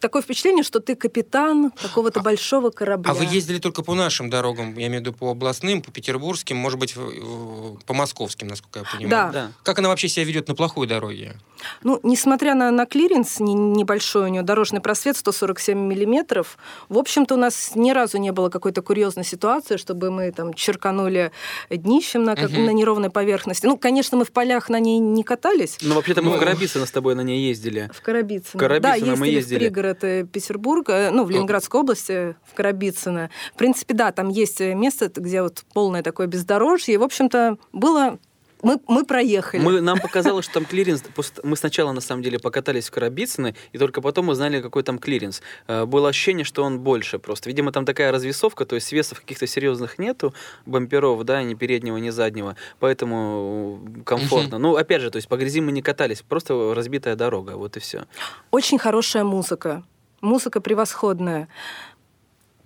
[0.00, 3.10] Такое впечатление, что ты капитан какого-то большого корабля.
[3.10, 6.56] А вы ездили только по нашим дорогам, я имею в виду по областным, по петербургским,
[6.56, 6.94] может быть,
[7.86, 9.08] по московским, насколько я понимаю.
[9.10, 9.32] Да.
[9.32, 9.52] Да.
[9.62, 11.36] Как она вообще себя ведет на плохой дороге?
[11.82, 16.56] Ну, несмотря на, на клиренс не- небольшой у нее, дорожный просвет 147 миллиметров,
[16.88, 21.32] в общем-то, у нас ни разу не было какой-то курьезной ситуации, чтобы мы там черканули
[21.70, 22.66] днищем на, как- Мгм.
[22.66, 23.66] на неровной поверхности.
[23.66, 25.78] Ну, конечно, мы в полях на ней не катались.
[25.82, 27.90] Ну, вообще-то мы Ну, в Коробицыно с тобой на ней ездили.
[27.92, 28.50] В Коробицыно.
[28.54, 29.68] В Коробицыно да, мы ездили, ездили.
[29.68, 33.30] в пригород э, Петербурга, э, ну, в Ленинградской области, в Коробицыно.
[33.54, 36.94] В принципе, да, там есть место, где вот полное такое бездорожье.
[36.94, 38.18] И, в общем-то, было...
[38.62, 39.60] Мы, мы проехали.
[39.60, 41.02] Мы, нам показалось, что там клиренс.
[41.42, 45.42] Мы сначала, на самом деле, покатались в Коробицыно, и только потом узнали, какой там клиренс.
[45.66, 47.48] Э, Было ощущение, что он больше просто.
[47.48, 50.34] Видимо, там такая развесовка, то есть весов каких-то серьезных нету,
[50.66, 54.58] бамперов, да, ни переднего, ни заднего, поэтому э, комфортно.
[54.58, 57.80] Ну, опять же, то есть по грязи мы не катались, просто разбитая дорога, вот и
[57.80, 58.06] все.
[58.50, 59.84] Очень хорошая музыка.
[60.20, 61.48] Музыка превосходная.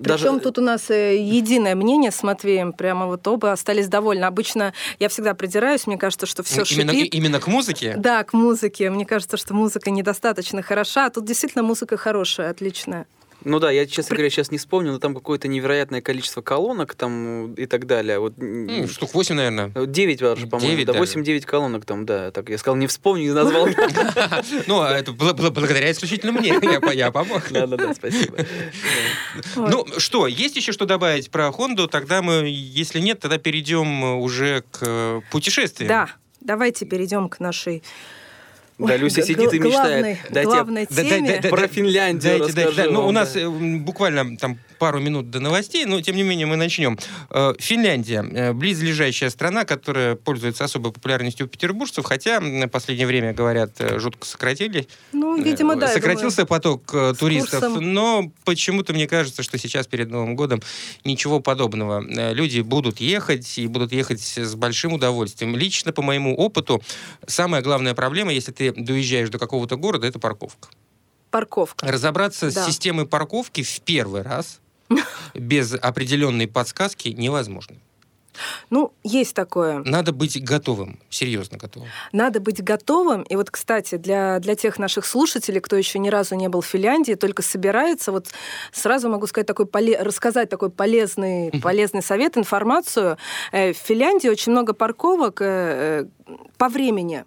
[0.03, 4.25] Даже- Причем тут у нас э, единое мнение с Матвеем, прямо вот оба остались довольны.
[4.25, 7.15] Обычно я всегда придираюсь, мне кажется, что все именно, шипит.
[7.15, 7.95] именно к музыке?
[7.97, 8.91] Да, к музыке.
[8.91, 13.07] Мне кажется, что музыка недостаточно хороша, а тут действительно музыка хорошая, отличная.
[13.45, 17.55] Ну да, я, честно говоря, сейчас не вспомню, но там какое-то невероятное количество колонок там
[17.55, 18.19] и так далее.
[18.19, 19.73] Вот Ну, штук 8, наверное.
[19.87, 20.71] 9 даже, по-моему.
[20.71, 21.19] Девять Да, даже.
[21.21, 22.31] 8-9 колонок там, да.
[22.31, 23.69] Так я сказал, не вспомню, не назвал.
[24.67, 26.49] Ну, а это благодаря исключительно мне.
[26.63, 27.43] Я, по- я помог.
[27.51, 28.39] Да-да-да, спасибо.
[29.57, 31.89] Ну, что, есть еще что добавить про Хонду?
[31.89, 35.89] Тогда мы, если нет, тогда перейдем э, уже к э, путешествиям.
[35.89, 36.09] Да,
[36.41, 37.83] давайте перейдем к нашей
[38.79, 39.69] Да, Ой, Люся сидит и главной-
[40.15, 40.19] мечтает.
[40.31, 41.41] Дайте главной Да, да, теме.
[41.43, 42.95] да, про Финляндию Дайте, дайте, расскажу да.
[42.95, 43.41] Ну, у нас да.
[43.41, 46.99] э, буквально там пару минут до новостей, но тем не менее мы начнем.
[47.31, 53.33] Э, Финляндия, э, близлежащая страна, которая пользуется особой популярностью у петербуржцев, хотя в последнее время,
[53.33, 54.89] говорят, э, жутко сократили.
[55.13, 55.87] Ну, видимо, да.
[55.89, 56.87] Сократился поток
[57.19, 57.93] туристов, курсом.
[57.93, 60.61] но почему-то мне кажется, что сейчас перед Новым годом
[61.05, 62.01] ничего подобного.
[62.33, 65.55] Люди будут ехать и будут ехать с большим удовольствием.
[65.57, 66.83] Лично по моему опыту
[67.27, 70.69] самая главная проблема, если ты доезжаешь до какого-то города, это парковка.
[71.31, 71.87] Парковка.
[71.91, 72.63] Разобраться Да.
[72.63, 74.61] с системой парковки в первый раз
[75.35, 77.77] без определенной подсказки невозможно.
[78.71, 79.83] Ну, есть такое.
[79.85, 81.91] Надо быть готовым, серьезно готовым.
[82.13, 83.25] Надо быть готовым.
[83.25, 86.67] И вот, кстати, для, для тех наших слушателей, кто еще ни разу не был в
[86.67, 88.29] Финляндии, только собирается, вот
[88.73, 93.19] сразу могу сказать такой поле- рассказать такой полезный, полезный совет, информацию.
[93.53, 97.27] Э, В Финляндии очень много парковок э, э, по времени.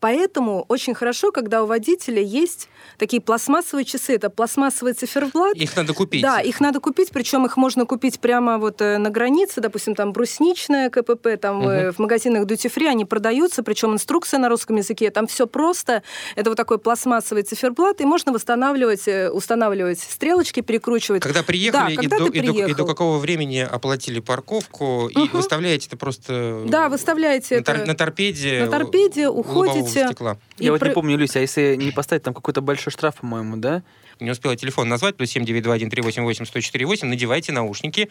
[0.00, 4.14] Поэтому очень хорошо, когда у водителя есть такие пластмассовые часы.
[4.14, 5.54] Это пластмассовый циферблат.
[5.56, 6.22] Их надо купить.
[6.22, 10.12] Да, их надо купить, причем их можно купить прямо вот э, на границе, допустим, там
[10.12, 11.92] брусничная КПП, там угу.
[11.92, 16.02] в магазинах Duty Free они продаются, причем инструкция на русском языке, там все просто.
[16.36, 21.22] Это вот такой пластмассовый циферблат, и можно восстанавливать, э, устанавливать стрелочки, перекручивать.
[21.22, 25.08] Когда приехали да, когда и, до, и, до, и до какого времени оплатили парковку, угу.
[25.08, 26.62] и выставляете это просто...
[26.66, 27.84] Да, выставляете на, это...
[27.84, 28.64] на торпеде.
[28.64, 29.87] На торпеде уходите.
[29.88, 30.38] Стекла.
[30.58, 30.88] Я вот про...
[30.88, 33.82] не помню, Люся, а если не поставить там какой-то большой штраф, по-моему, да?
[34.20, 38.10] Не успела телефон назвать, плюс 7921-388-1048, надевайте наушники,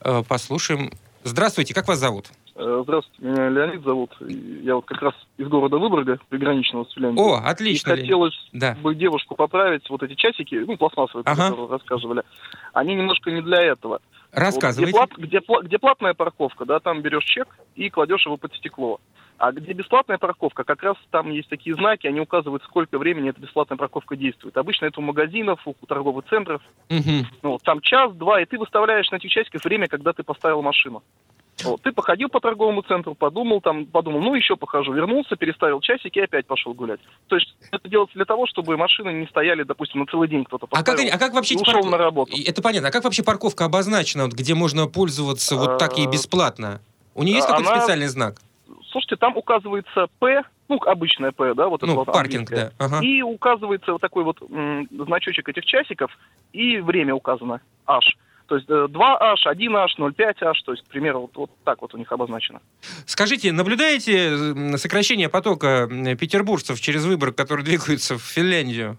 [0.00, 0.92] э, послушаем.
[1.24, 2.26] Здравствуйте, как вас зовут?
[2.54, 4.10] Э, здравствуйте, меня Леонид зовут.
[4.20, 7.24] Я вот как раз из города Выборга, приграничного с Финляндией.
[7.24, 7.92] О, отлично.
[7.92, 8.76] И хотелось да.
[8.82, 9.88] бы девушку поправить.
[9.88, 11.50] Вот эти часики, ну, пластмассовые, ага.
[11.50, 12.22] которые рассказывали,
[12.72, 14.00] они немножко не для этого.
[14.32, 14.96] Рассказывайте.
[14.98, 18.54] Вот где, плат, где, где платная парковка, да, там берешь чек и кладешь его под
[18.54, 19.00] стекло.
[19.38, 23.40] А где бесплатная парковка, как раз там есть такие знаки, они указывают, сколько времени эта
[23.40, 24.56] бесплатная парковка действует.
[24.56, 26.60] Обычно это у магазинов, у торговых центров.
[26.90, 27.26] Угу.
[27.42, 31.04] Ну, там час, два, и ты выставляешь на этих часиках время, когда ты поставил машину.
[31.64, 36.18] Вот, ты походил по торговому центру, подумал, там, подумал, ну еще похожу, вернулся, переставил часики
[36.18, 37.00] и опять пошел гулять.
[37.26, 40.66] То есть это делается для того, чтобы машины не стояли, допустим, на целый день кто-то
[40.66, 40.94] поставил.
[40.94, 41.90] А как, а как вообще ушел парк...
[41.90, 42.32] на работу.
[42.46, 42.88] Это понятно.
[42.88, 46.80] А как вообще парковка обозначена, вот, где можно пользоваться вот так и а, бесплатно?
[47.14, 48.36] У нее есть какой-то специальный знак?
[48.90, 52.72] Слушайте, там указывается П, ну, обычная П, да, вот ну, это вот паркинг, да.
[52.78, 53.00] Ага.
[53.02, 56.16] И указывается вот такой вот м, значочек этих часиков,
[56.52, 58.16] и время указано, H.
[58.48, 62.10] То есть 2H, 1H, 0,5H, то есть, к примеру, вот, вот так вот у них
[62.10, 62.60] обозначено.
[63.04, 65.86] Скажите, наблюдаете сокращение потока
[66.18, 68.96] петербуржцев через Выборг, которые двигаются в Финляндию?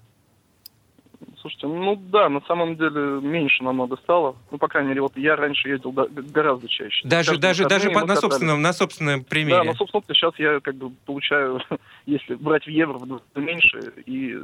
[1.41, 4.36] Слушайте, ну да, на самом деле меньше намного стало.
[4.52, 7.08] Ну, по крайней мере, вот я раньше ездил гораздо чаще.
[7.08, 9.58] Даже, даже, даже по, на, собственном, на собственном примере?
[9.58, 11.62] Да, на собственном сейчас я как бы получаю,
[12.06, 12.99] если брать в евро,
[13.36, 14.38] меньше, и,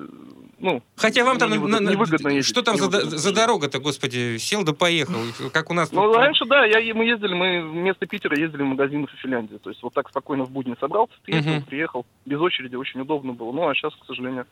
[0.59, 0.81] ну...
[0.95, 2.49] Хотя вам там невыгодно, на, невыгодно ездить.
[2.49, 5.19] Что там за, за дорога-то, господи, сел да поехал,
[5.51, 6.15] как у нас Ну, тут...
[6.15, 9.83] раньше, да, я, мы ездили, мы вместо Питера ездили в магазины в Финляндии, то есть
[9.83, 11.65] вот так спокойно в будни собрался, приехал, угу.
[11.65, 13.51] приехал, без очереди, очень удобно было.
[13.51, 14.45] Ну, а сейчас, к сожалению,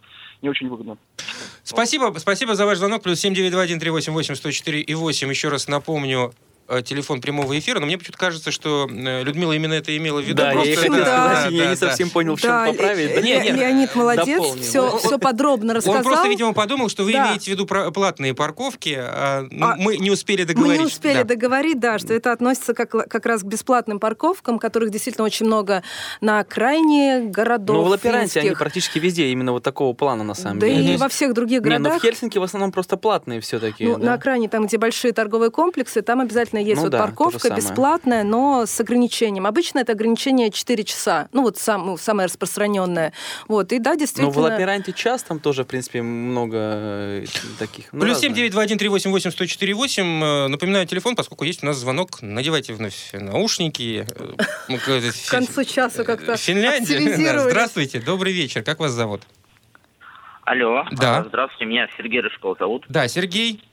[0.44, 0.98] не очень выгодно.
[1.64, 3.02] Спасибо, спасибо за ваш звонок.
[3.02, 5.30] Плюс 7921 388 104 и 8.
[5.30, 6.34] Еще раз напомню,
[6.84, 10.38] телефон прямого эфира, но мне почему-то кажется, что э, Людмила именно это имела в виду.
[10.38, 13.16] Да, Просто, я, да, да, да, я да, не совсем понял, в чем да, поправить.
[13.16, 13.22] Да?
[13.22, 13.56] Нет, нет.
[13.56, 16.00] Леонид молодец, все, все подробно рассказал.
[16.00, 17.28] Он просто, видимо, подумал, что вы да.
[17.28, 20.78] имеете в виду платные парковки, а, ну, а мы не успели договорить.
[20.78, 21.24] Мы не успели да.
[21.24, 25.84] договорить, да, что это относится как, как раз к бесплатным парковкам, которых действительно очень много
[26.22, 27.78] на окраине городов.
[27.78, 30.84] Ну, в Лаперанте они практически везде именно вот такого плана, на самом да деле.
[30.84, 31.84] Да и во всех других городах.
[31.84, 33.86] Не, ну в Хельсинки в основном просто платные все-таки.
[33.86, 34.06] Ну, да?
[34.06, 38.24] на окраине, там, где большие торговые комплексы, там обязательно есть ну, вот да, парковка, бесплатная,
[38.24, 39.46] но с ограничением.
[39.46, 41.28] Обычно это ограничение 4 часа.
[41.34, 43.14] Ну, вот сам, ну, самое распространенное.
[43.48, 44.28] Вот, и да, действительно...
[44.28, 47.26] Но в Лаперанте час там тоже, в принципе, много э,
[47.60, 47.86] таких.
[47.92, 52.22] Ну, Плюс 7921 э, Напоминаю телефон, поскольку есть у нас звонок.
[52.22, 54.06] Надевайте вновь наушники.
[54.68, 54.78] Э,
[55.28, 57.40] К концу часа как-то Финляндия.
[57.50, 58.64] Здравствуйте, добрый вечер.
[58.64, 59.22] Как вас зовут?
[60.46, 60.86] Алло.
[60.92, 61.24] Да.
[61.28, 62.86] Здравствуйте, меня Сергей Рыжков зовут.
[62.90, 63.64] Да, Сергей.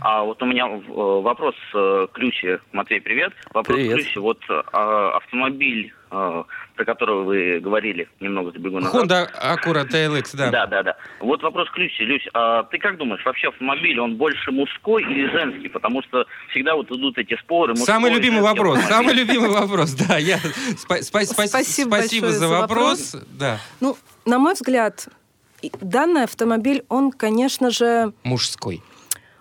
[0.00, 2.58] А вот у меня э, вопрос э, ключи.
[2.72, 3.32] Матвей, привет.
[3.52, 3.96] Вопрос привет.
[3.96, 4.18] ключи.
[4.18, 8.94] Вот а, автомобиль, э, про который вы говорили, немного забегу назад.
[8.94, 10.50] Honda Acura TLX, да.
[10.50, 10.96] Да, да, да.
[11.20, 12.04] Вот вопрос ключи.
[12.04, 15.68] Люсь, а ты как думаешь, вообще автомобиль, он больше мужской или женский?
[15.68, 17.74] Потому что всегда вот идут эти споры.
[17.76, 20.18] Самый любимый вопрос, самый любимый вопрос, да.
[20.18, 20.38] Я...
[20.76, 21.46] Спасибо,
[21.88, 23.16] спасибо за вопрос.
[23.38, 23.58] Да.
[23.80, 25.08] Ну, на мой взгляд,
[25.80, 28.12] данный автомобиль, он, конечно же...
[28.24, 28.82] Мужской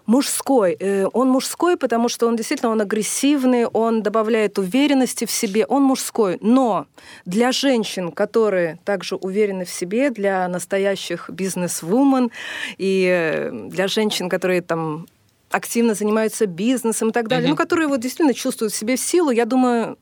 [0.05, 0.77] мужской.
[0.79, 5.83] Э, он мужской, потому что он действительно он агрессивный, он добавляет уверенности в себе, он
[5.83, 6.37] мужской.
[6.41, 6.85] Но
[7.25, 12.31] для женщин, которые также уверены в себе, для настоящих бизнес-вумен
[12.77, 15.07] и э, для женщин, которые там
[15.51, 17.51] активно занимаются бизнесом и так далее, mm-hmm.
[17.51, 19.97] ну, которые вот действительно чувствуют в себе силу, я думаю,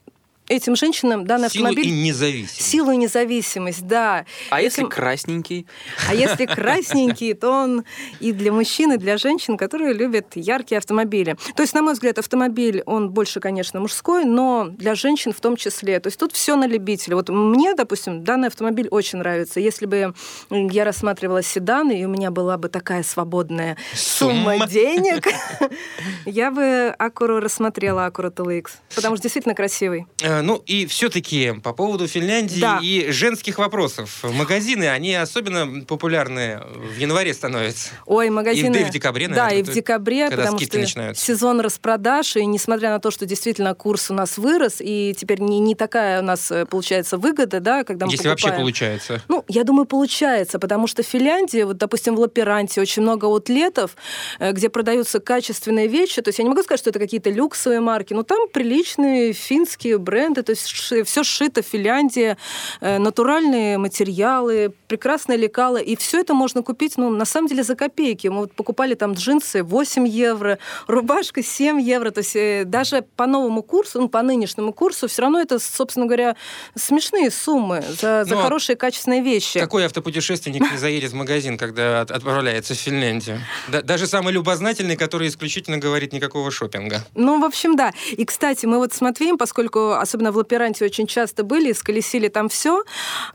[0.47, 1.85] этим женщинам данный силу автомобиль...
[1.85, 2.61] Силу и независимость.
[2.61, 4.25] Силу и независимость, да.
[4.49, 5.67] А если, если красненький?
[6.09, 7.83] А если красненький, то он
[8.19, 11.37] и для мужчин, и для женщин, которые любят яркие автомобили.
[11.55, 15.55] То есть, на мой взгляд, автомобиль, он больше, конечно, мужской, но для женщин в том
[15.55, 15.99] числе.
[15.99, 17.15] То есть тут все на любителя.
[17.15, 19.59] Вот мне, допустим, данный автомобиль очень нравится.
[19.59, 20.13] Если бы
[20.49, 25.27] я рассматривала седан, и у меня была бы такая свободная сумма, сумма денег,
[26.25, 30.05] я бы Акуру рассмотрела, Акуру TLX, потому что действительно красивый.
[30.33, 32.79] Э, ну и все-таки по поводу Финляндии да.
[32.81, 34.23] и женских вопросов.
[34.23, 37.89] Магазины, они особенно популярны в январе становятся.
[38.05, 38.75] Ой, магазины.
[38.75, 39.49] И, да, и в декабре, наверное.
[39.49, 41.23] Да, и в декабре, потому что начинаются.
[41.23, 45.59] сезон распродаж, и несмотря на то, что действительно курс у нас вырос, и теперь не,
[45.59, 48.51] не такая у нас э, получается выгода, да, когда мы Если покупаем.
[48.51, 49.21] вообще получается.
[49.27, 53.95] Ну, я думаю, получается, потому что в Финляндии, вот, допустим, в Лаперанте очень много аутлетов,
[54.39, 57.79] э, где продаются качественные вещи, то есть я не могу сказать, что это какие-то люксовые
[57.79, 62.37] марки, но там приличные финские бренды, то есть все сшито в Финляндии,
[62.81, 67.75] э, натуральные материалы, прекрасные лекала, и все это можно купить, ну, на самом деле, за
[67.75, 68.27] копейки.
[68.27, 73.27] Мы вот покупали там джинсы 8 евро, рубашка 7 евро, то есть э, даже по
[73.27, 76.35] новому курсу, ну, по нынешнему курсу, все равно это, собственно говоря,
[76.75, 79.59] смешные суммы за, за ну, а хорошие качественные вещи.
[79.59, 83.39] Какой автопутешественник не заедет в магазин, когда отправляется в Финляндию?
[83.83, 87.03] даже самый любознательный, который исключительно говорит никакого шопинга.
[87.15, 87.91] Ну, в общем, да.
[88.11, 92.47] И, кстати, мы вот с Матвеем, поскольку особенно в Лаперанте очень часто были, сколесили там
[92.47, 92.83] все,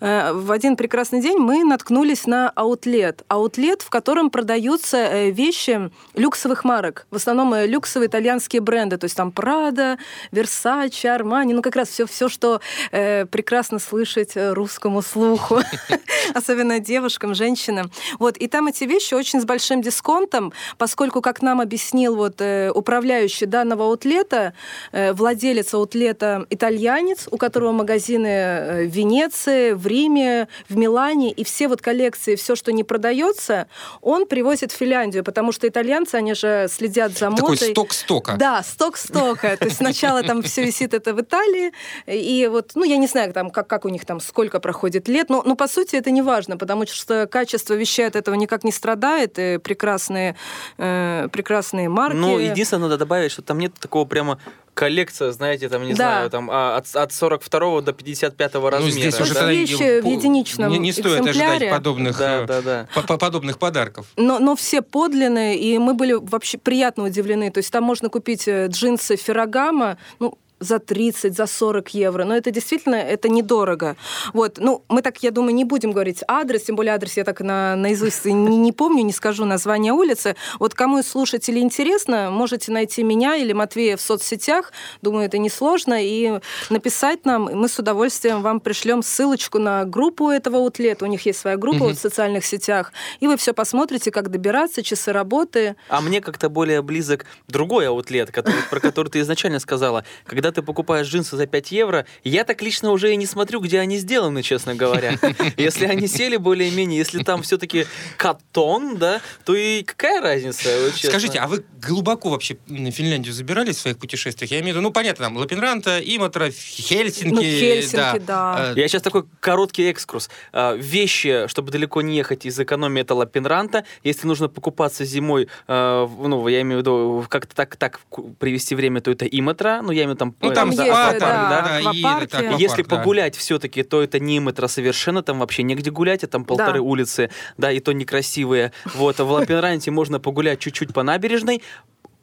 [0.01, 3.25] э, в один прекрасный день мы наткнулись на аутлет.
[3.27, 7.09] Аутлет, в котором продаются э, вещи люксовых марок.
[7.11, 8.97] В основном э, люксовые итальянские бренды.
[8.97, 9.99] То есть там Прада,
[10.31, 11.53] Versace, Armani.
[11.53, 12.61] Ну, как раз все, все что
[12.91, 15.61] прекрасно слышать русскому слуху.
[16.35, 17.91] Особенно девушкам, женщинам.
[18.21, 18.37] Вот.
[18.37, 22.41] И там эти вещи очень с большим дисконтом, поскольку, как нам объяснил вот
[22.75, 24.53] управляющий данного аутлета,
[24.93, 31.81] владелец аутлета итальянец, у которого магазины в Венеции, в Риме, в Милане, и все вот
[31.81, 33.67] коллекции, все, что не продается,
[34.03, 37.57] он привозит в Финляндию, потому что итальянцы, они же следят за модой.
[37.57, 38.37] Такой сток стока.
[38.37, 39.57] Да, сток стока.
[39.57, 41.73] То есть сначала там все висит это в Италии,
[42.07, 45.31] и вот, ну, я не знаю, там, как, как у них там, сколько проходит лет,
[45.31, 48.73] но, но по сути это не важно, потому что качество вещей от этого никак не
[48.73, 50.37] страдает, и прекрасные,
[50.77, 52.17] э, прекрасные марки.
[52.17, 54.39] Ну, единственное, надо добавить, что там нет такого прямо
[54.79, 55.97] коллекция, знаете, там, не да.
[55.97, 58.91] знаю, там а, от, от 42 до 55 ну, размера.
[58.93, 59.51] Здесь уже да?
[59.51, 62.89] вещи в единичном Не, не стоит ожидать подобных, да, да, да.
[62.95, 64.07] По подобных подарков.
[64.17, 67.51] Но, но все подлинные, и мы были вообще приятно удивлены.
[67.51, 72.25] То есть там можно купить э, джинсы Феррагама, ну, за 30, за 40 евро.
[72.25, 73.97] Но это действительно, это недорого.
[74.33, 74.59] Вот.
[74.59, 77.77] Ну, мы так, я думаю, не будем говорить адрес, тем более адрес я так на,
[77.77, 80.37] наизусть не, не помню, не скажу название улицы.
[80.59, 84.73] Вот кому из слушателей интересно, можете найти меня или Матвея в соцсетях.
[85.03, 85.97] Думаю, это несложно.
[86.01, 86.41] И
[86.71, 91.05] написать нам, мы с удовольствием вам пришлем ссылочку на группу этого утлета.
[91.05, 91.91] У них есть своя группа угу.
[91.91, 92.93] в социальных сетях.
[93.21, 95.77] И вы все посмотрите, как добираться, часы работы.
[95.89, 100.05] А мне как-то более близок другой аутлет, который, про который ты изначально сказала.
[100.25, 103.61] Когда когда ты покупаешь джинсы за 5 евро, я так лично уже и не смотрю,
[103.61, 105.19] где они сделаны, честно говоря.
[105.59, 110.69] Если они сели более-менее, если там все-таки катон, да, то и какая разница?
[110.97, 114.51] Скажите, а вы глубоко вообще в Финляндию забирались в своих путешествиях?
[114.51, 117.35] Я имею в виду, ну, понятно, там, Лапенранта, Иматра, Хельсинки.
[117.35, 118.73] Ну, Хельсинки, да.
[118.73, 118.73] да.
[118.75, 120.31] Я сейчас такой короткий экскурс.
[120.53, 123.85] А, вещи, чтобы далеко не ехать из экономии, это Лапенранта.
[124.03, 128.01] Если нужно покупаться зимой, а, ну, я имею в виду, как-то так, так
[128.39, 129.81] привести время, то это Иматра.
[129.83, 132.83] Ну, я имею в виду там ну, там есть, да, да, да, и, так, Если
[132.83, 133.39] погулять да.
[133.39, 136.83] все-таки, то это не метро совершенно, там вообще негде гулять, а там полторы да.
[136.83, 138.73] улицы, да, и то некрасивые.
[138.95, 141.63] Вот, а в Лапенранте можно погулять чуть-чуть по набережной,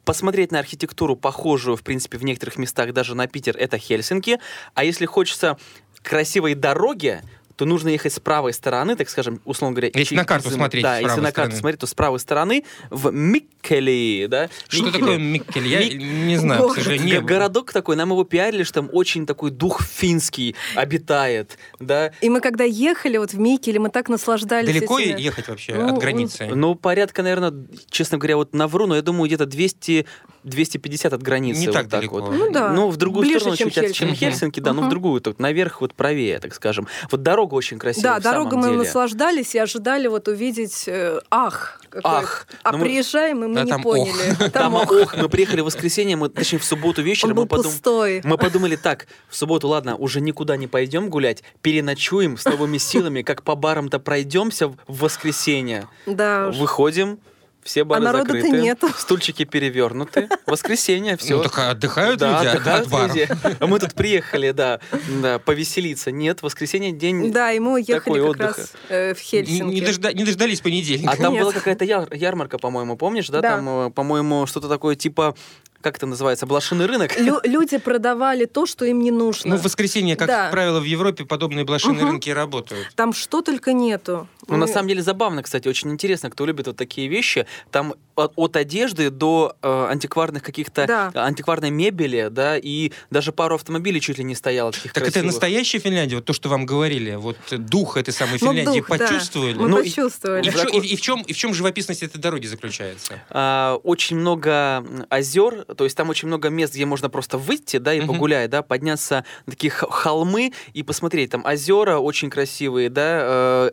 [0.04, 4.38] посмотреть на архитектуру, похожую, в принципе, в некоторых местах даже на Питер, это Хельсинки.
[4.74, 5.58] А если хочется
[6.02, 7.20] красивой дороги,
[7.56, 9.90] то нужно ехать с правой стороны, так скажем, условно говоря.
[9.94, 10.82] Если на карту смотреть.
[10.82, 14.48] Да, если на карту смотреть, то с правой стороны в Миккели, да.
[14.68, 15.00] Что Миккели.
[15.00, 15.68] такое Миккели?
[15.68, 15.94] Я Мик...
[15.94, 17.24] не знаю, к сожалению.
[17.24, 22.12] Городок такой, нам его пиарили, что там очень такой дух финский обитает, да.
[22.20, 24.68] И мы когда ехали вот в Миккели, мы так наслаждались.
[24.68, 25.20] Далеко этими...
[25.20, 26.46] ехать вообще ну, от границы?
[26.46, 27.52] Ну, порядка, наверное,
[27.90, 30.06] честно говоря, вот навру, но я думаю, где-то 200
[30.46, 31.60] 250 от границы.
[31.60, 32.20] Не вот так далеко.
[32.20, 32.32] Вот.
[32.32, 32.72] Ну да.
[32.72, 33.98] Ну, в другую Ближе, сторону чем чуть Хельсинки.
[33.98, 34.74] чем Хельсинки, да, uh-huh.
[34.74, 36.86] ну в другую, тут наверх вот правее, так скажем.
[37.10, 38.20] Вот дорога очень красивая.
[38.20, 38.76] Да, дорога мы деле.
[38.78, 41.80] наслаждались и ожидали вот увидеть э, ах.
[42.04, 42.46] Ах.
[42.62, 42.84] А мы...
[42.84, 44.32] приезжаем, и мы да, не поняли.
[44.32, 44.38] Ох.
[44.38, 44.92] Там, там ох.
[44.92, 45.16] ох.
[45.16, 47.30] Мы приехали в воскресенье, мы, точнее, в субботу вечером.
[47.30, 47.72] Он был мы, подум...
[47.72, 48.20] пустой.
[48.24, 53.22] мы подумали так, в субботу, ладно, уже никуда не пойдем гулять, переночуем с новыми силами,
[53.22, 55.88] как по барам-то пройдемся в воскресенье.
[56.06, 56.56] Да уж.
[56.56, 57.18] Выходим,
[57.66, 58.88] все бары а закрыты, нету.
[58.96, 60.28] стульчики перевернуты.
[60.46, 61.36] Воскресенье, все.
[61.36, 63.14] Ну, так отдыхают да, люди отдыхают от баров.
[63.14, 63.28] Люди.
[63.58, 64.80] А мы тут приехали, да,
[65.20, 66.10] да, повеселиться.
[66.10, 68.60] Нет, воскресенье день Да, и мы уехали такой как отдыха.
[68.60, 69.74] раз э, в Хельсинки.
[69.74, 71.12] Не, дожда, не дождались понедельника.
[71.12, 71.42] А там Нет.
[71.42, 73.40] была какая-то яр, ярмарка, по-моему, помнишь, да?
[73.40, 73.56] да.
[73.56, 75.34] Там, э, по-моему, что-то такое типа
[75.80, 77.18] как это называется, блошиный рынок.
[77.18, 79.50] Лю- люди продавали то, что им не нужно.
[79.50, 80.48] Ну, в воскресенье, как да.
[80.50, 82.12] правило, в Европе подобные блошиные угу.
[82.12, 82.88] рынки работают.
[82.94, 84.28] Там что только нету.
[84.48, 84.60] Ну, Мы...
[84.60, 87.46] на самом деле забавно, кстати, очень интересно, кто любит вот такие вещи.
[87.70, 91.12] Там от, от одежды до э, антикварных каких-то да.
[91.14, 95.16] антикварной мебели, да, и даже пару автомобилей чуть ли не стояло таких Так красивых.
[95.16, 98.76] это настоящая Финляндия, вот то, что вам говорили, вот дух этой самой ну, Финляндии ну,
[98.76, 99.52] дух, почувствовали?
[99.52, 99.60] Да.
[99.60, 100.44] Мы ну, почувствовали.
[100.44, 103.22] И, и, в, и, и, в чем, и в чем живописность этой дороги заключается?
[103.30, 107.92] А, очень много озер, то есть там очень много мест, где можно просто выйти, да,
[107.92, 108.06] и uh-huh.
[108.06, 113.70] погулять, да, подняться на такие холмы и посмотреть, там озера очень красивые, да, э,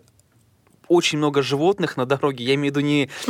[0.93, 3.09] очень много животных на дороге, я имею в виду не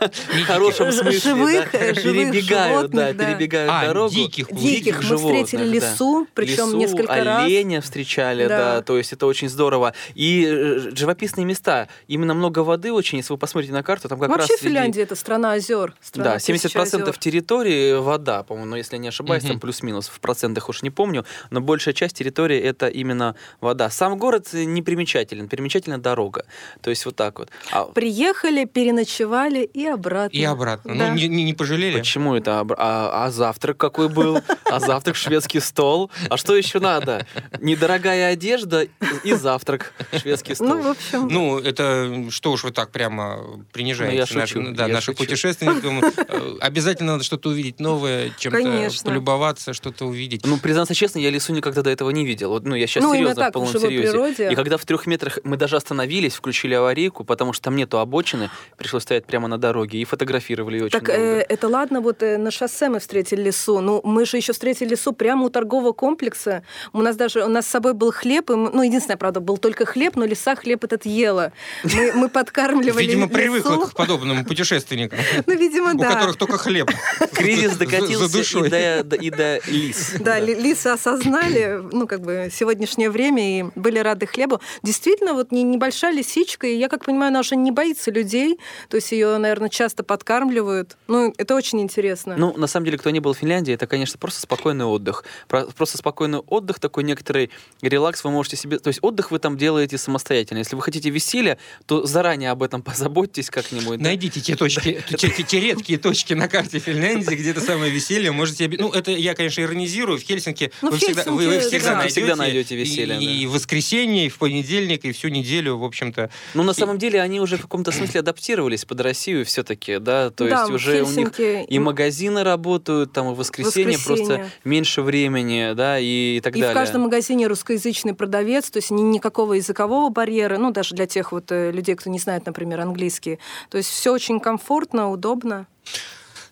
[0.00, 4.14] в хорошем смысле, живых, да, живых перебегают, да, перебегают а, дорогу.
[4.14, 6.30] Диких, диких, мы встретили лису, да.
[6.34, 7.44] причем несколько оленя раз.
[7.44, 8.58] оленя встречали, да.
[8.58, 9.94] да, то есть это очень здорово.
[10.14, 14.28] И э, живописные места, именно много воды очень, если вы посмотрите на карту, там как
[14.28, 14.50] Вообще раз...
[14.50, 15.94] Вообще Финляндия это страна озер.
[16.00, 17.18] Страна да, 70% озер.
[17.18, 19.52] территории вода, по-моему, но если не ошибаюсь, угу.
[19.52, 23.90] там плюс-минус, в процентах уж не помню, но большая часть территории это именно вода.
[23.90, 26.44] Сам город не примечателен, примечательна дорога.
[26.80, 27.50] То есть вот так вот.
[27.72, 27.84] А...
[27.84, 30.36] Приехали, переночевали и обратно.
[30.36, 30.94] И обратно.
[30.94, 31.08] Ну, да.
[31.10, 31.98] Ну, не, не, не пожалели?
[31.98, 32.60] Почему это?
[32.76, 34.40] А, а завтрак какой был?
[34.64, 36.10] А завтрак шведский стол?
[36.28, 37.26] А что еще надо?
[37.60, 38.86] Недорогая одежда
[39.24, 40.68] и завтрак шведский стол.
[40.68, 41.28] Ну, в общем...
[41.28, 45.16] Ну, это что уж вы так прямо принижаете ну, я шучу, наш, да, я наших
[45.16, 45.24] шучу.
[45.24, 46.18] путешественников.
[46.28, 50.46] Э, обязательно надо что-то увидеть новое, чем-то полюбоваться, что-то увидеть.
[50.46, 52.50] Ну, признаться честно, я лесу никогда до этого не видел.
[52.50, 54.50] Вот, ну, я сейчас ну, серьезно, так, в полном серьезе.
[54.50, 58.50] И когда в трех метрах мы даже остановились, включили аварийку, потому что там нету обочины,
[58.76, 62.50] пришлось стоять прямо на дороге и фотографировали очень Так э, это ладно, вот э, на
[62.50, 66.62] шоссе мы встретили лесу, ну мы же еще встретили лесу прямо у торгового комплекса.
[66.92, 69.58] У нас даже у нас с собой был хлеб, и мы, ну единственное, правда, был
[69.58, 71.52] только хлеб, но лиса хлеб этот ела.
[71.84, 75.18] Мы, мы подкармливали Видимо, привыкла к подобному путешественникам.
[75.46, 76.08] Ну, видимо, да.
[76.08, 76.90] У которых только хлеб.
[77.32, 80.14] Кризис докатился и до, и до лис.
[80.28, 84.60] Да, лисы осознали, ну, как бы, сегодняшнее время и были рады хлебу.
[84.82, 88.58] Действительно, вот небольшая лисичка, и я как понимаю, она уже не боится людей,
[88.88, 90.96] то есть ее, наверное, часто подкармливают.
[91.08, 92.36] Ну, это очень интересно.
[92.36, 95.24] Ну, на самом деле, кто не был в Финляндии, это, конечно, просто спокойный отдых.
[95.48, 97.50] Просто спокойный отдых, такой некоторый
[97.82, 98.78] релакс вы можете себе...
[98.78, 100.58] То есть отдых вы там делаете самостоятельно.
[100.58, 104.00] Если вы хотите веселья, то заранее об этом позаботьтесь как-нибудь.
[104.00, 108.32] Найдите те точки, те редкие точки на карте Финляндии, где это самое веселье.
[108.32, 108.68] Можете...
[108.78, 110.18] Ну, это я, конечно, иронизирую.
[110.18, 113.20] В Хельсинки ну, вы всегда найдете веселье.
[113.22, 116.30] И в воскресенье, и в понедельник, и всю неделю, в общем-то.
[116.58, 120.48] Ну, на самом деле, они уже в каком-то смысле адаптировались под Россию все-таки, да, то
[120.48, 124.26] да, есть уже у них и магазины работают, там и в воскресенье, воскресенье.
[124.26, 126.72] просто меньше времени, да, и, и так и далее.
[126.72, 131.06] И в каждом магазине русскоязычный продавец, то есть ни, никакого языкового барьера, ну, даже для
[131.06, 133.38] тех вот э, людей, кто не знает, например, английский.
[133.70, 135.68] То есть все очень комфортно, удобно.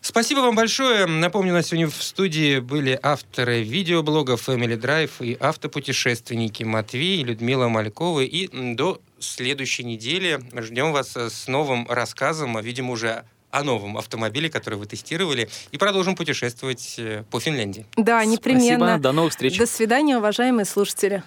[0.00, 1.06] Спасибо вам большое.
[1.06, 7.24] Напомню, у нас сегодня в студии были авторы видеоблога Family Drive и автопутешественники Матвей и
[7.24, 8.20] Людмила Малькова.
[8.20, 14.78] И до следующей недели ждем вас с новым рассказом, видимо, уже о новом автомобиле, который
[14.78, 17.86] вы тестировали, и продолжим путешествовать э, по Финляндии.
[17.96, 18.86] Да, непременно.
[18.86, 19.58] Спасибо, до новых встреч.
[19.58, 21.22] До свидания, уважаемые слушатели.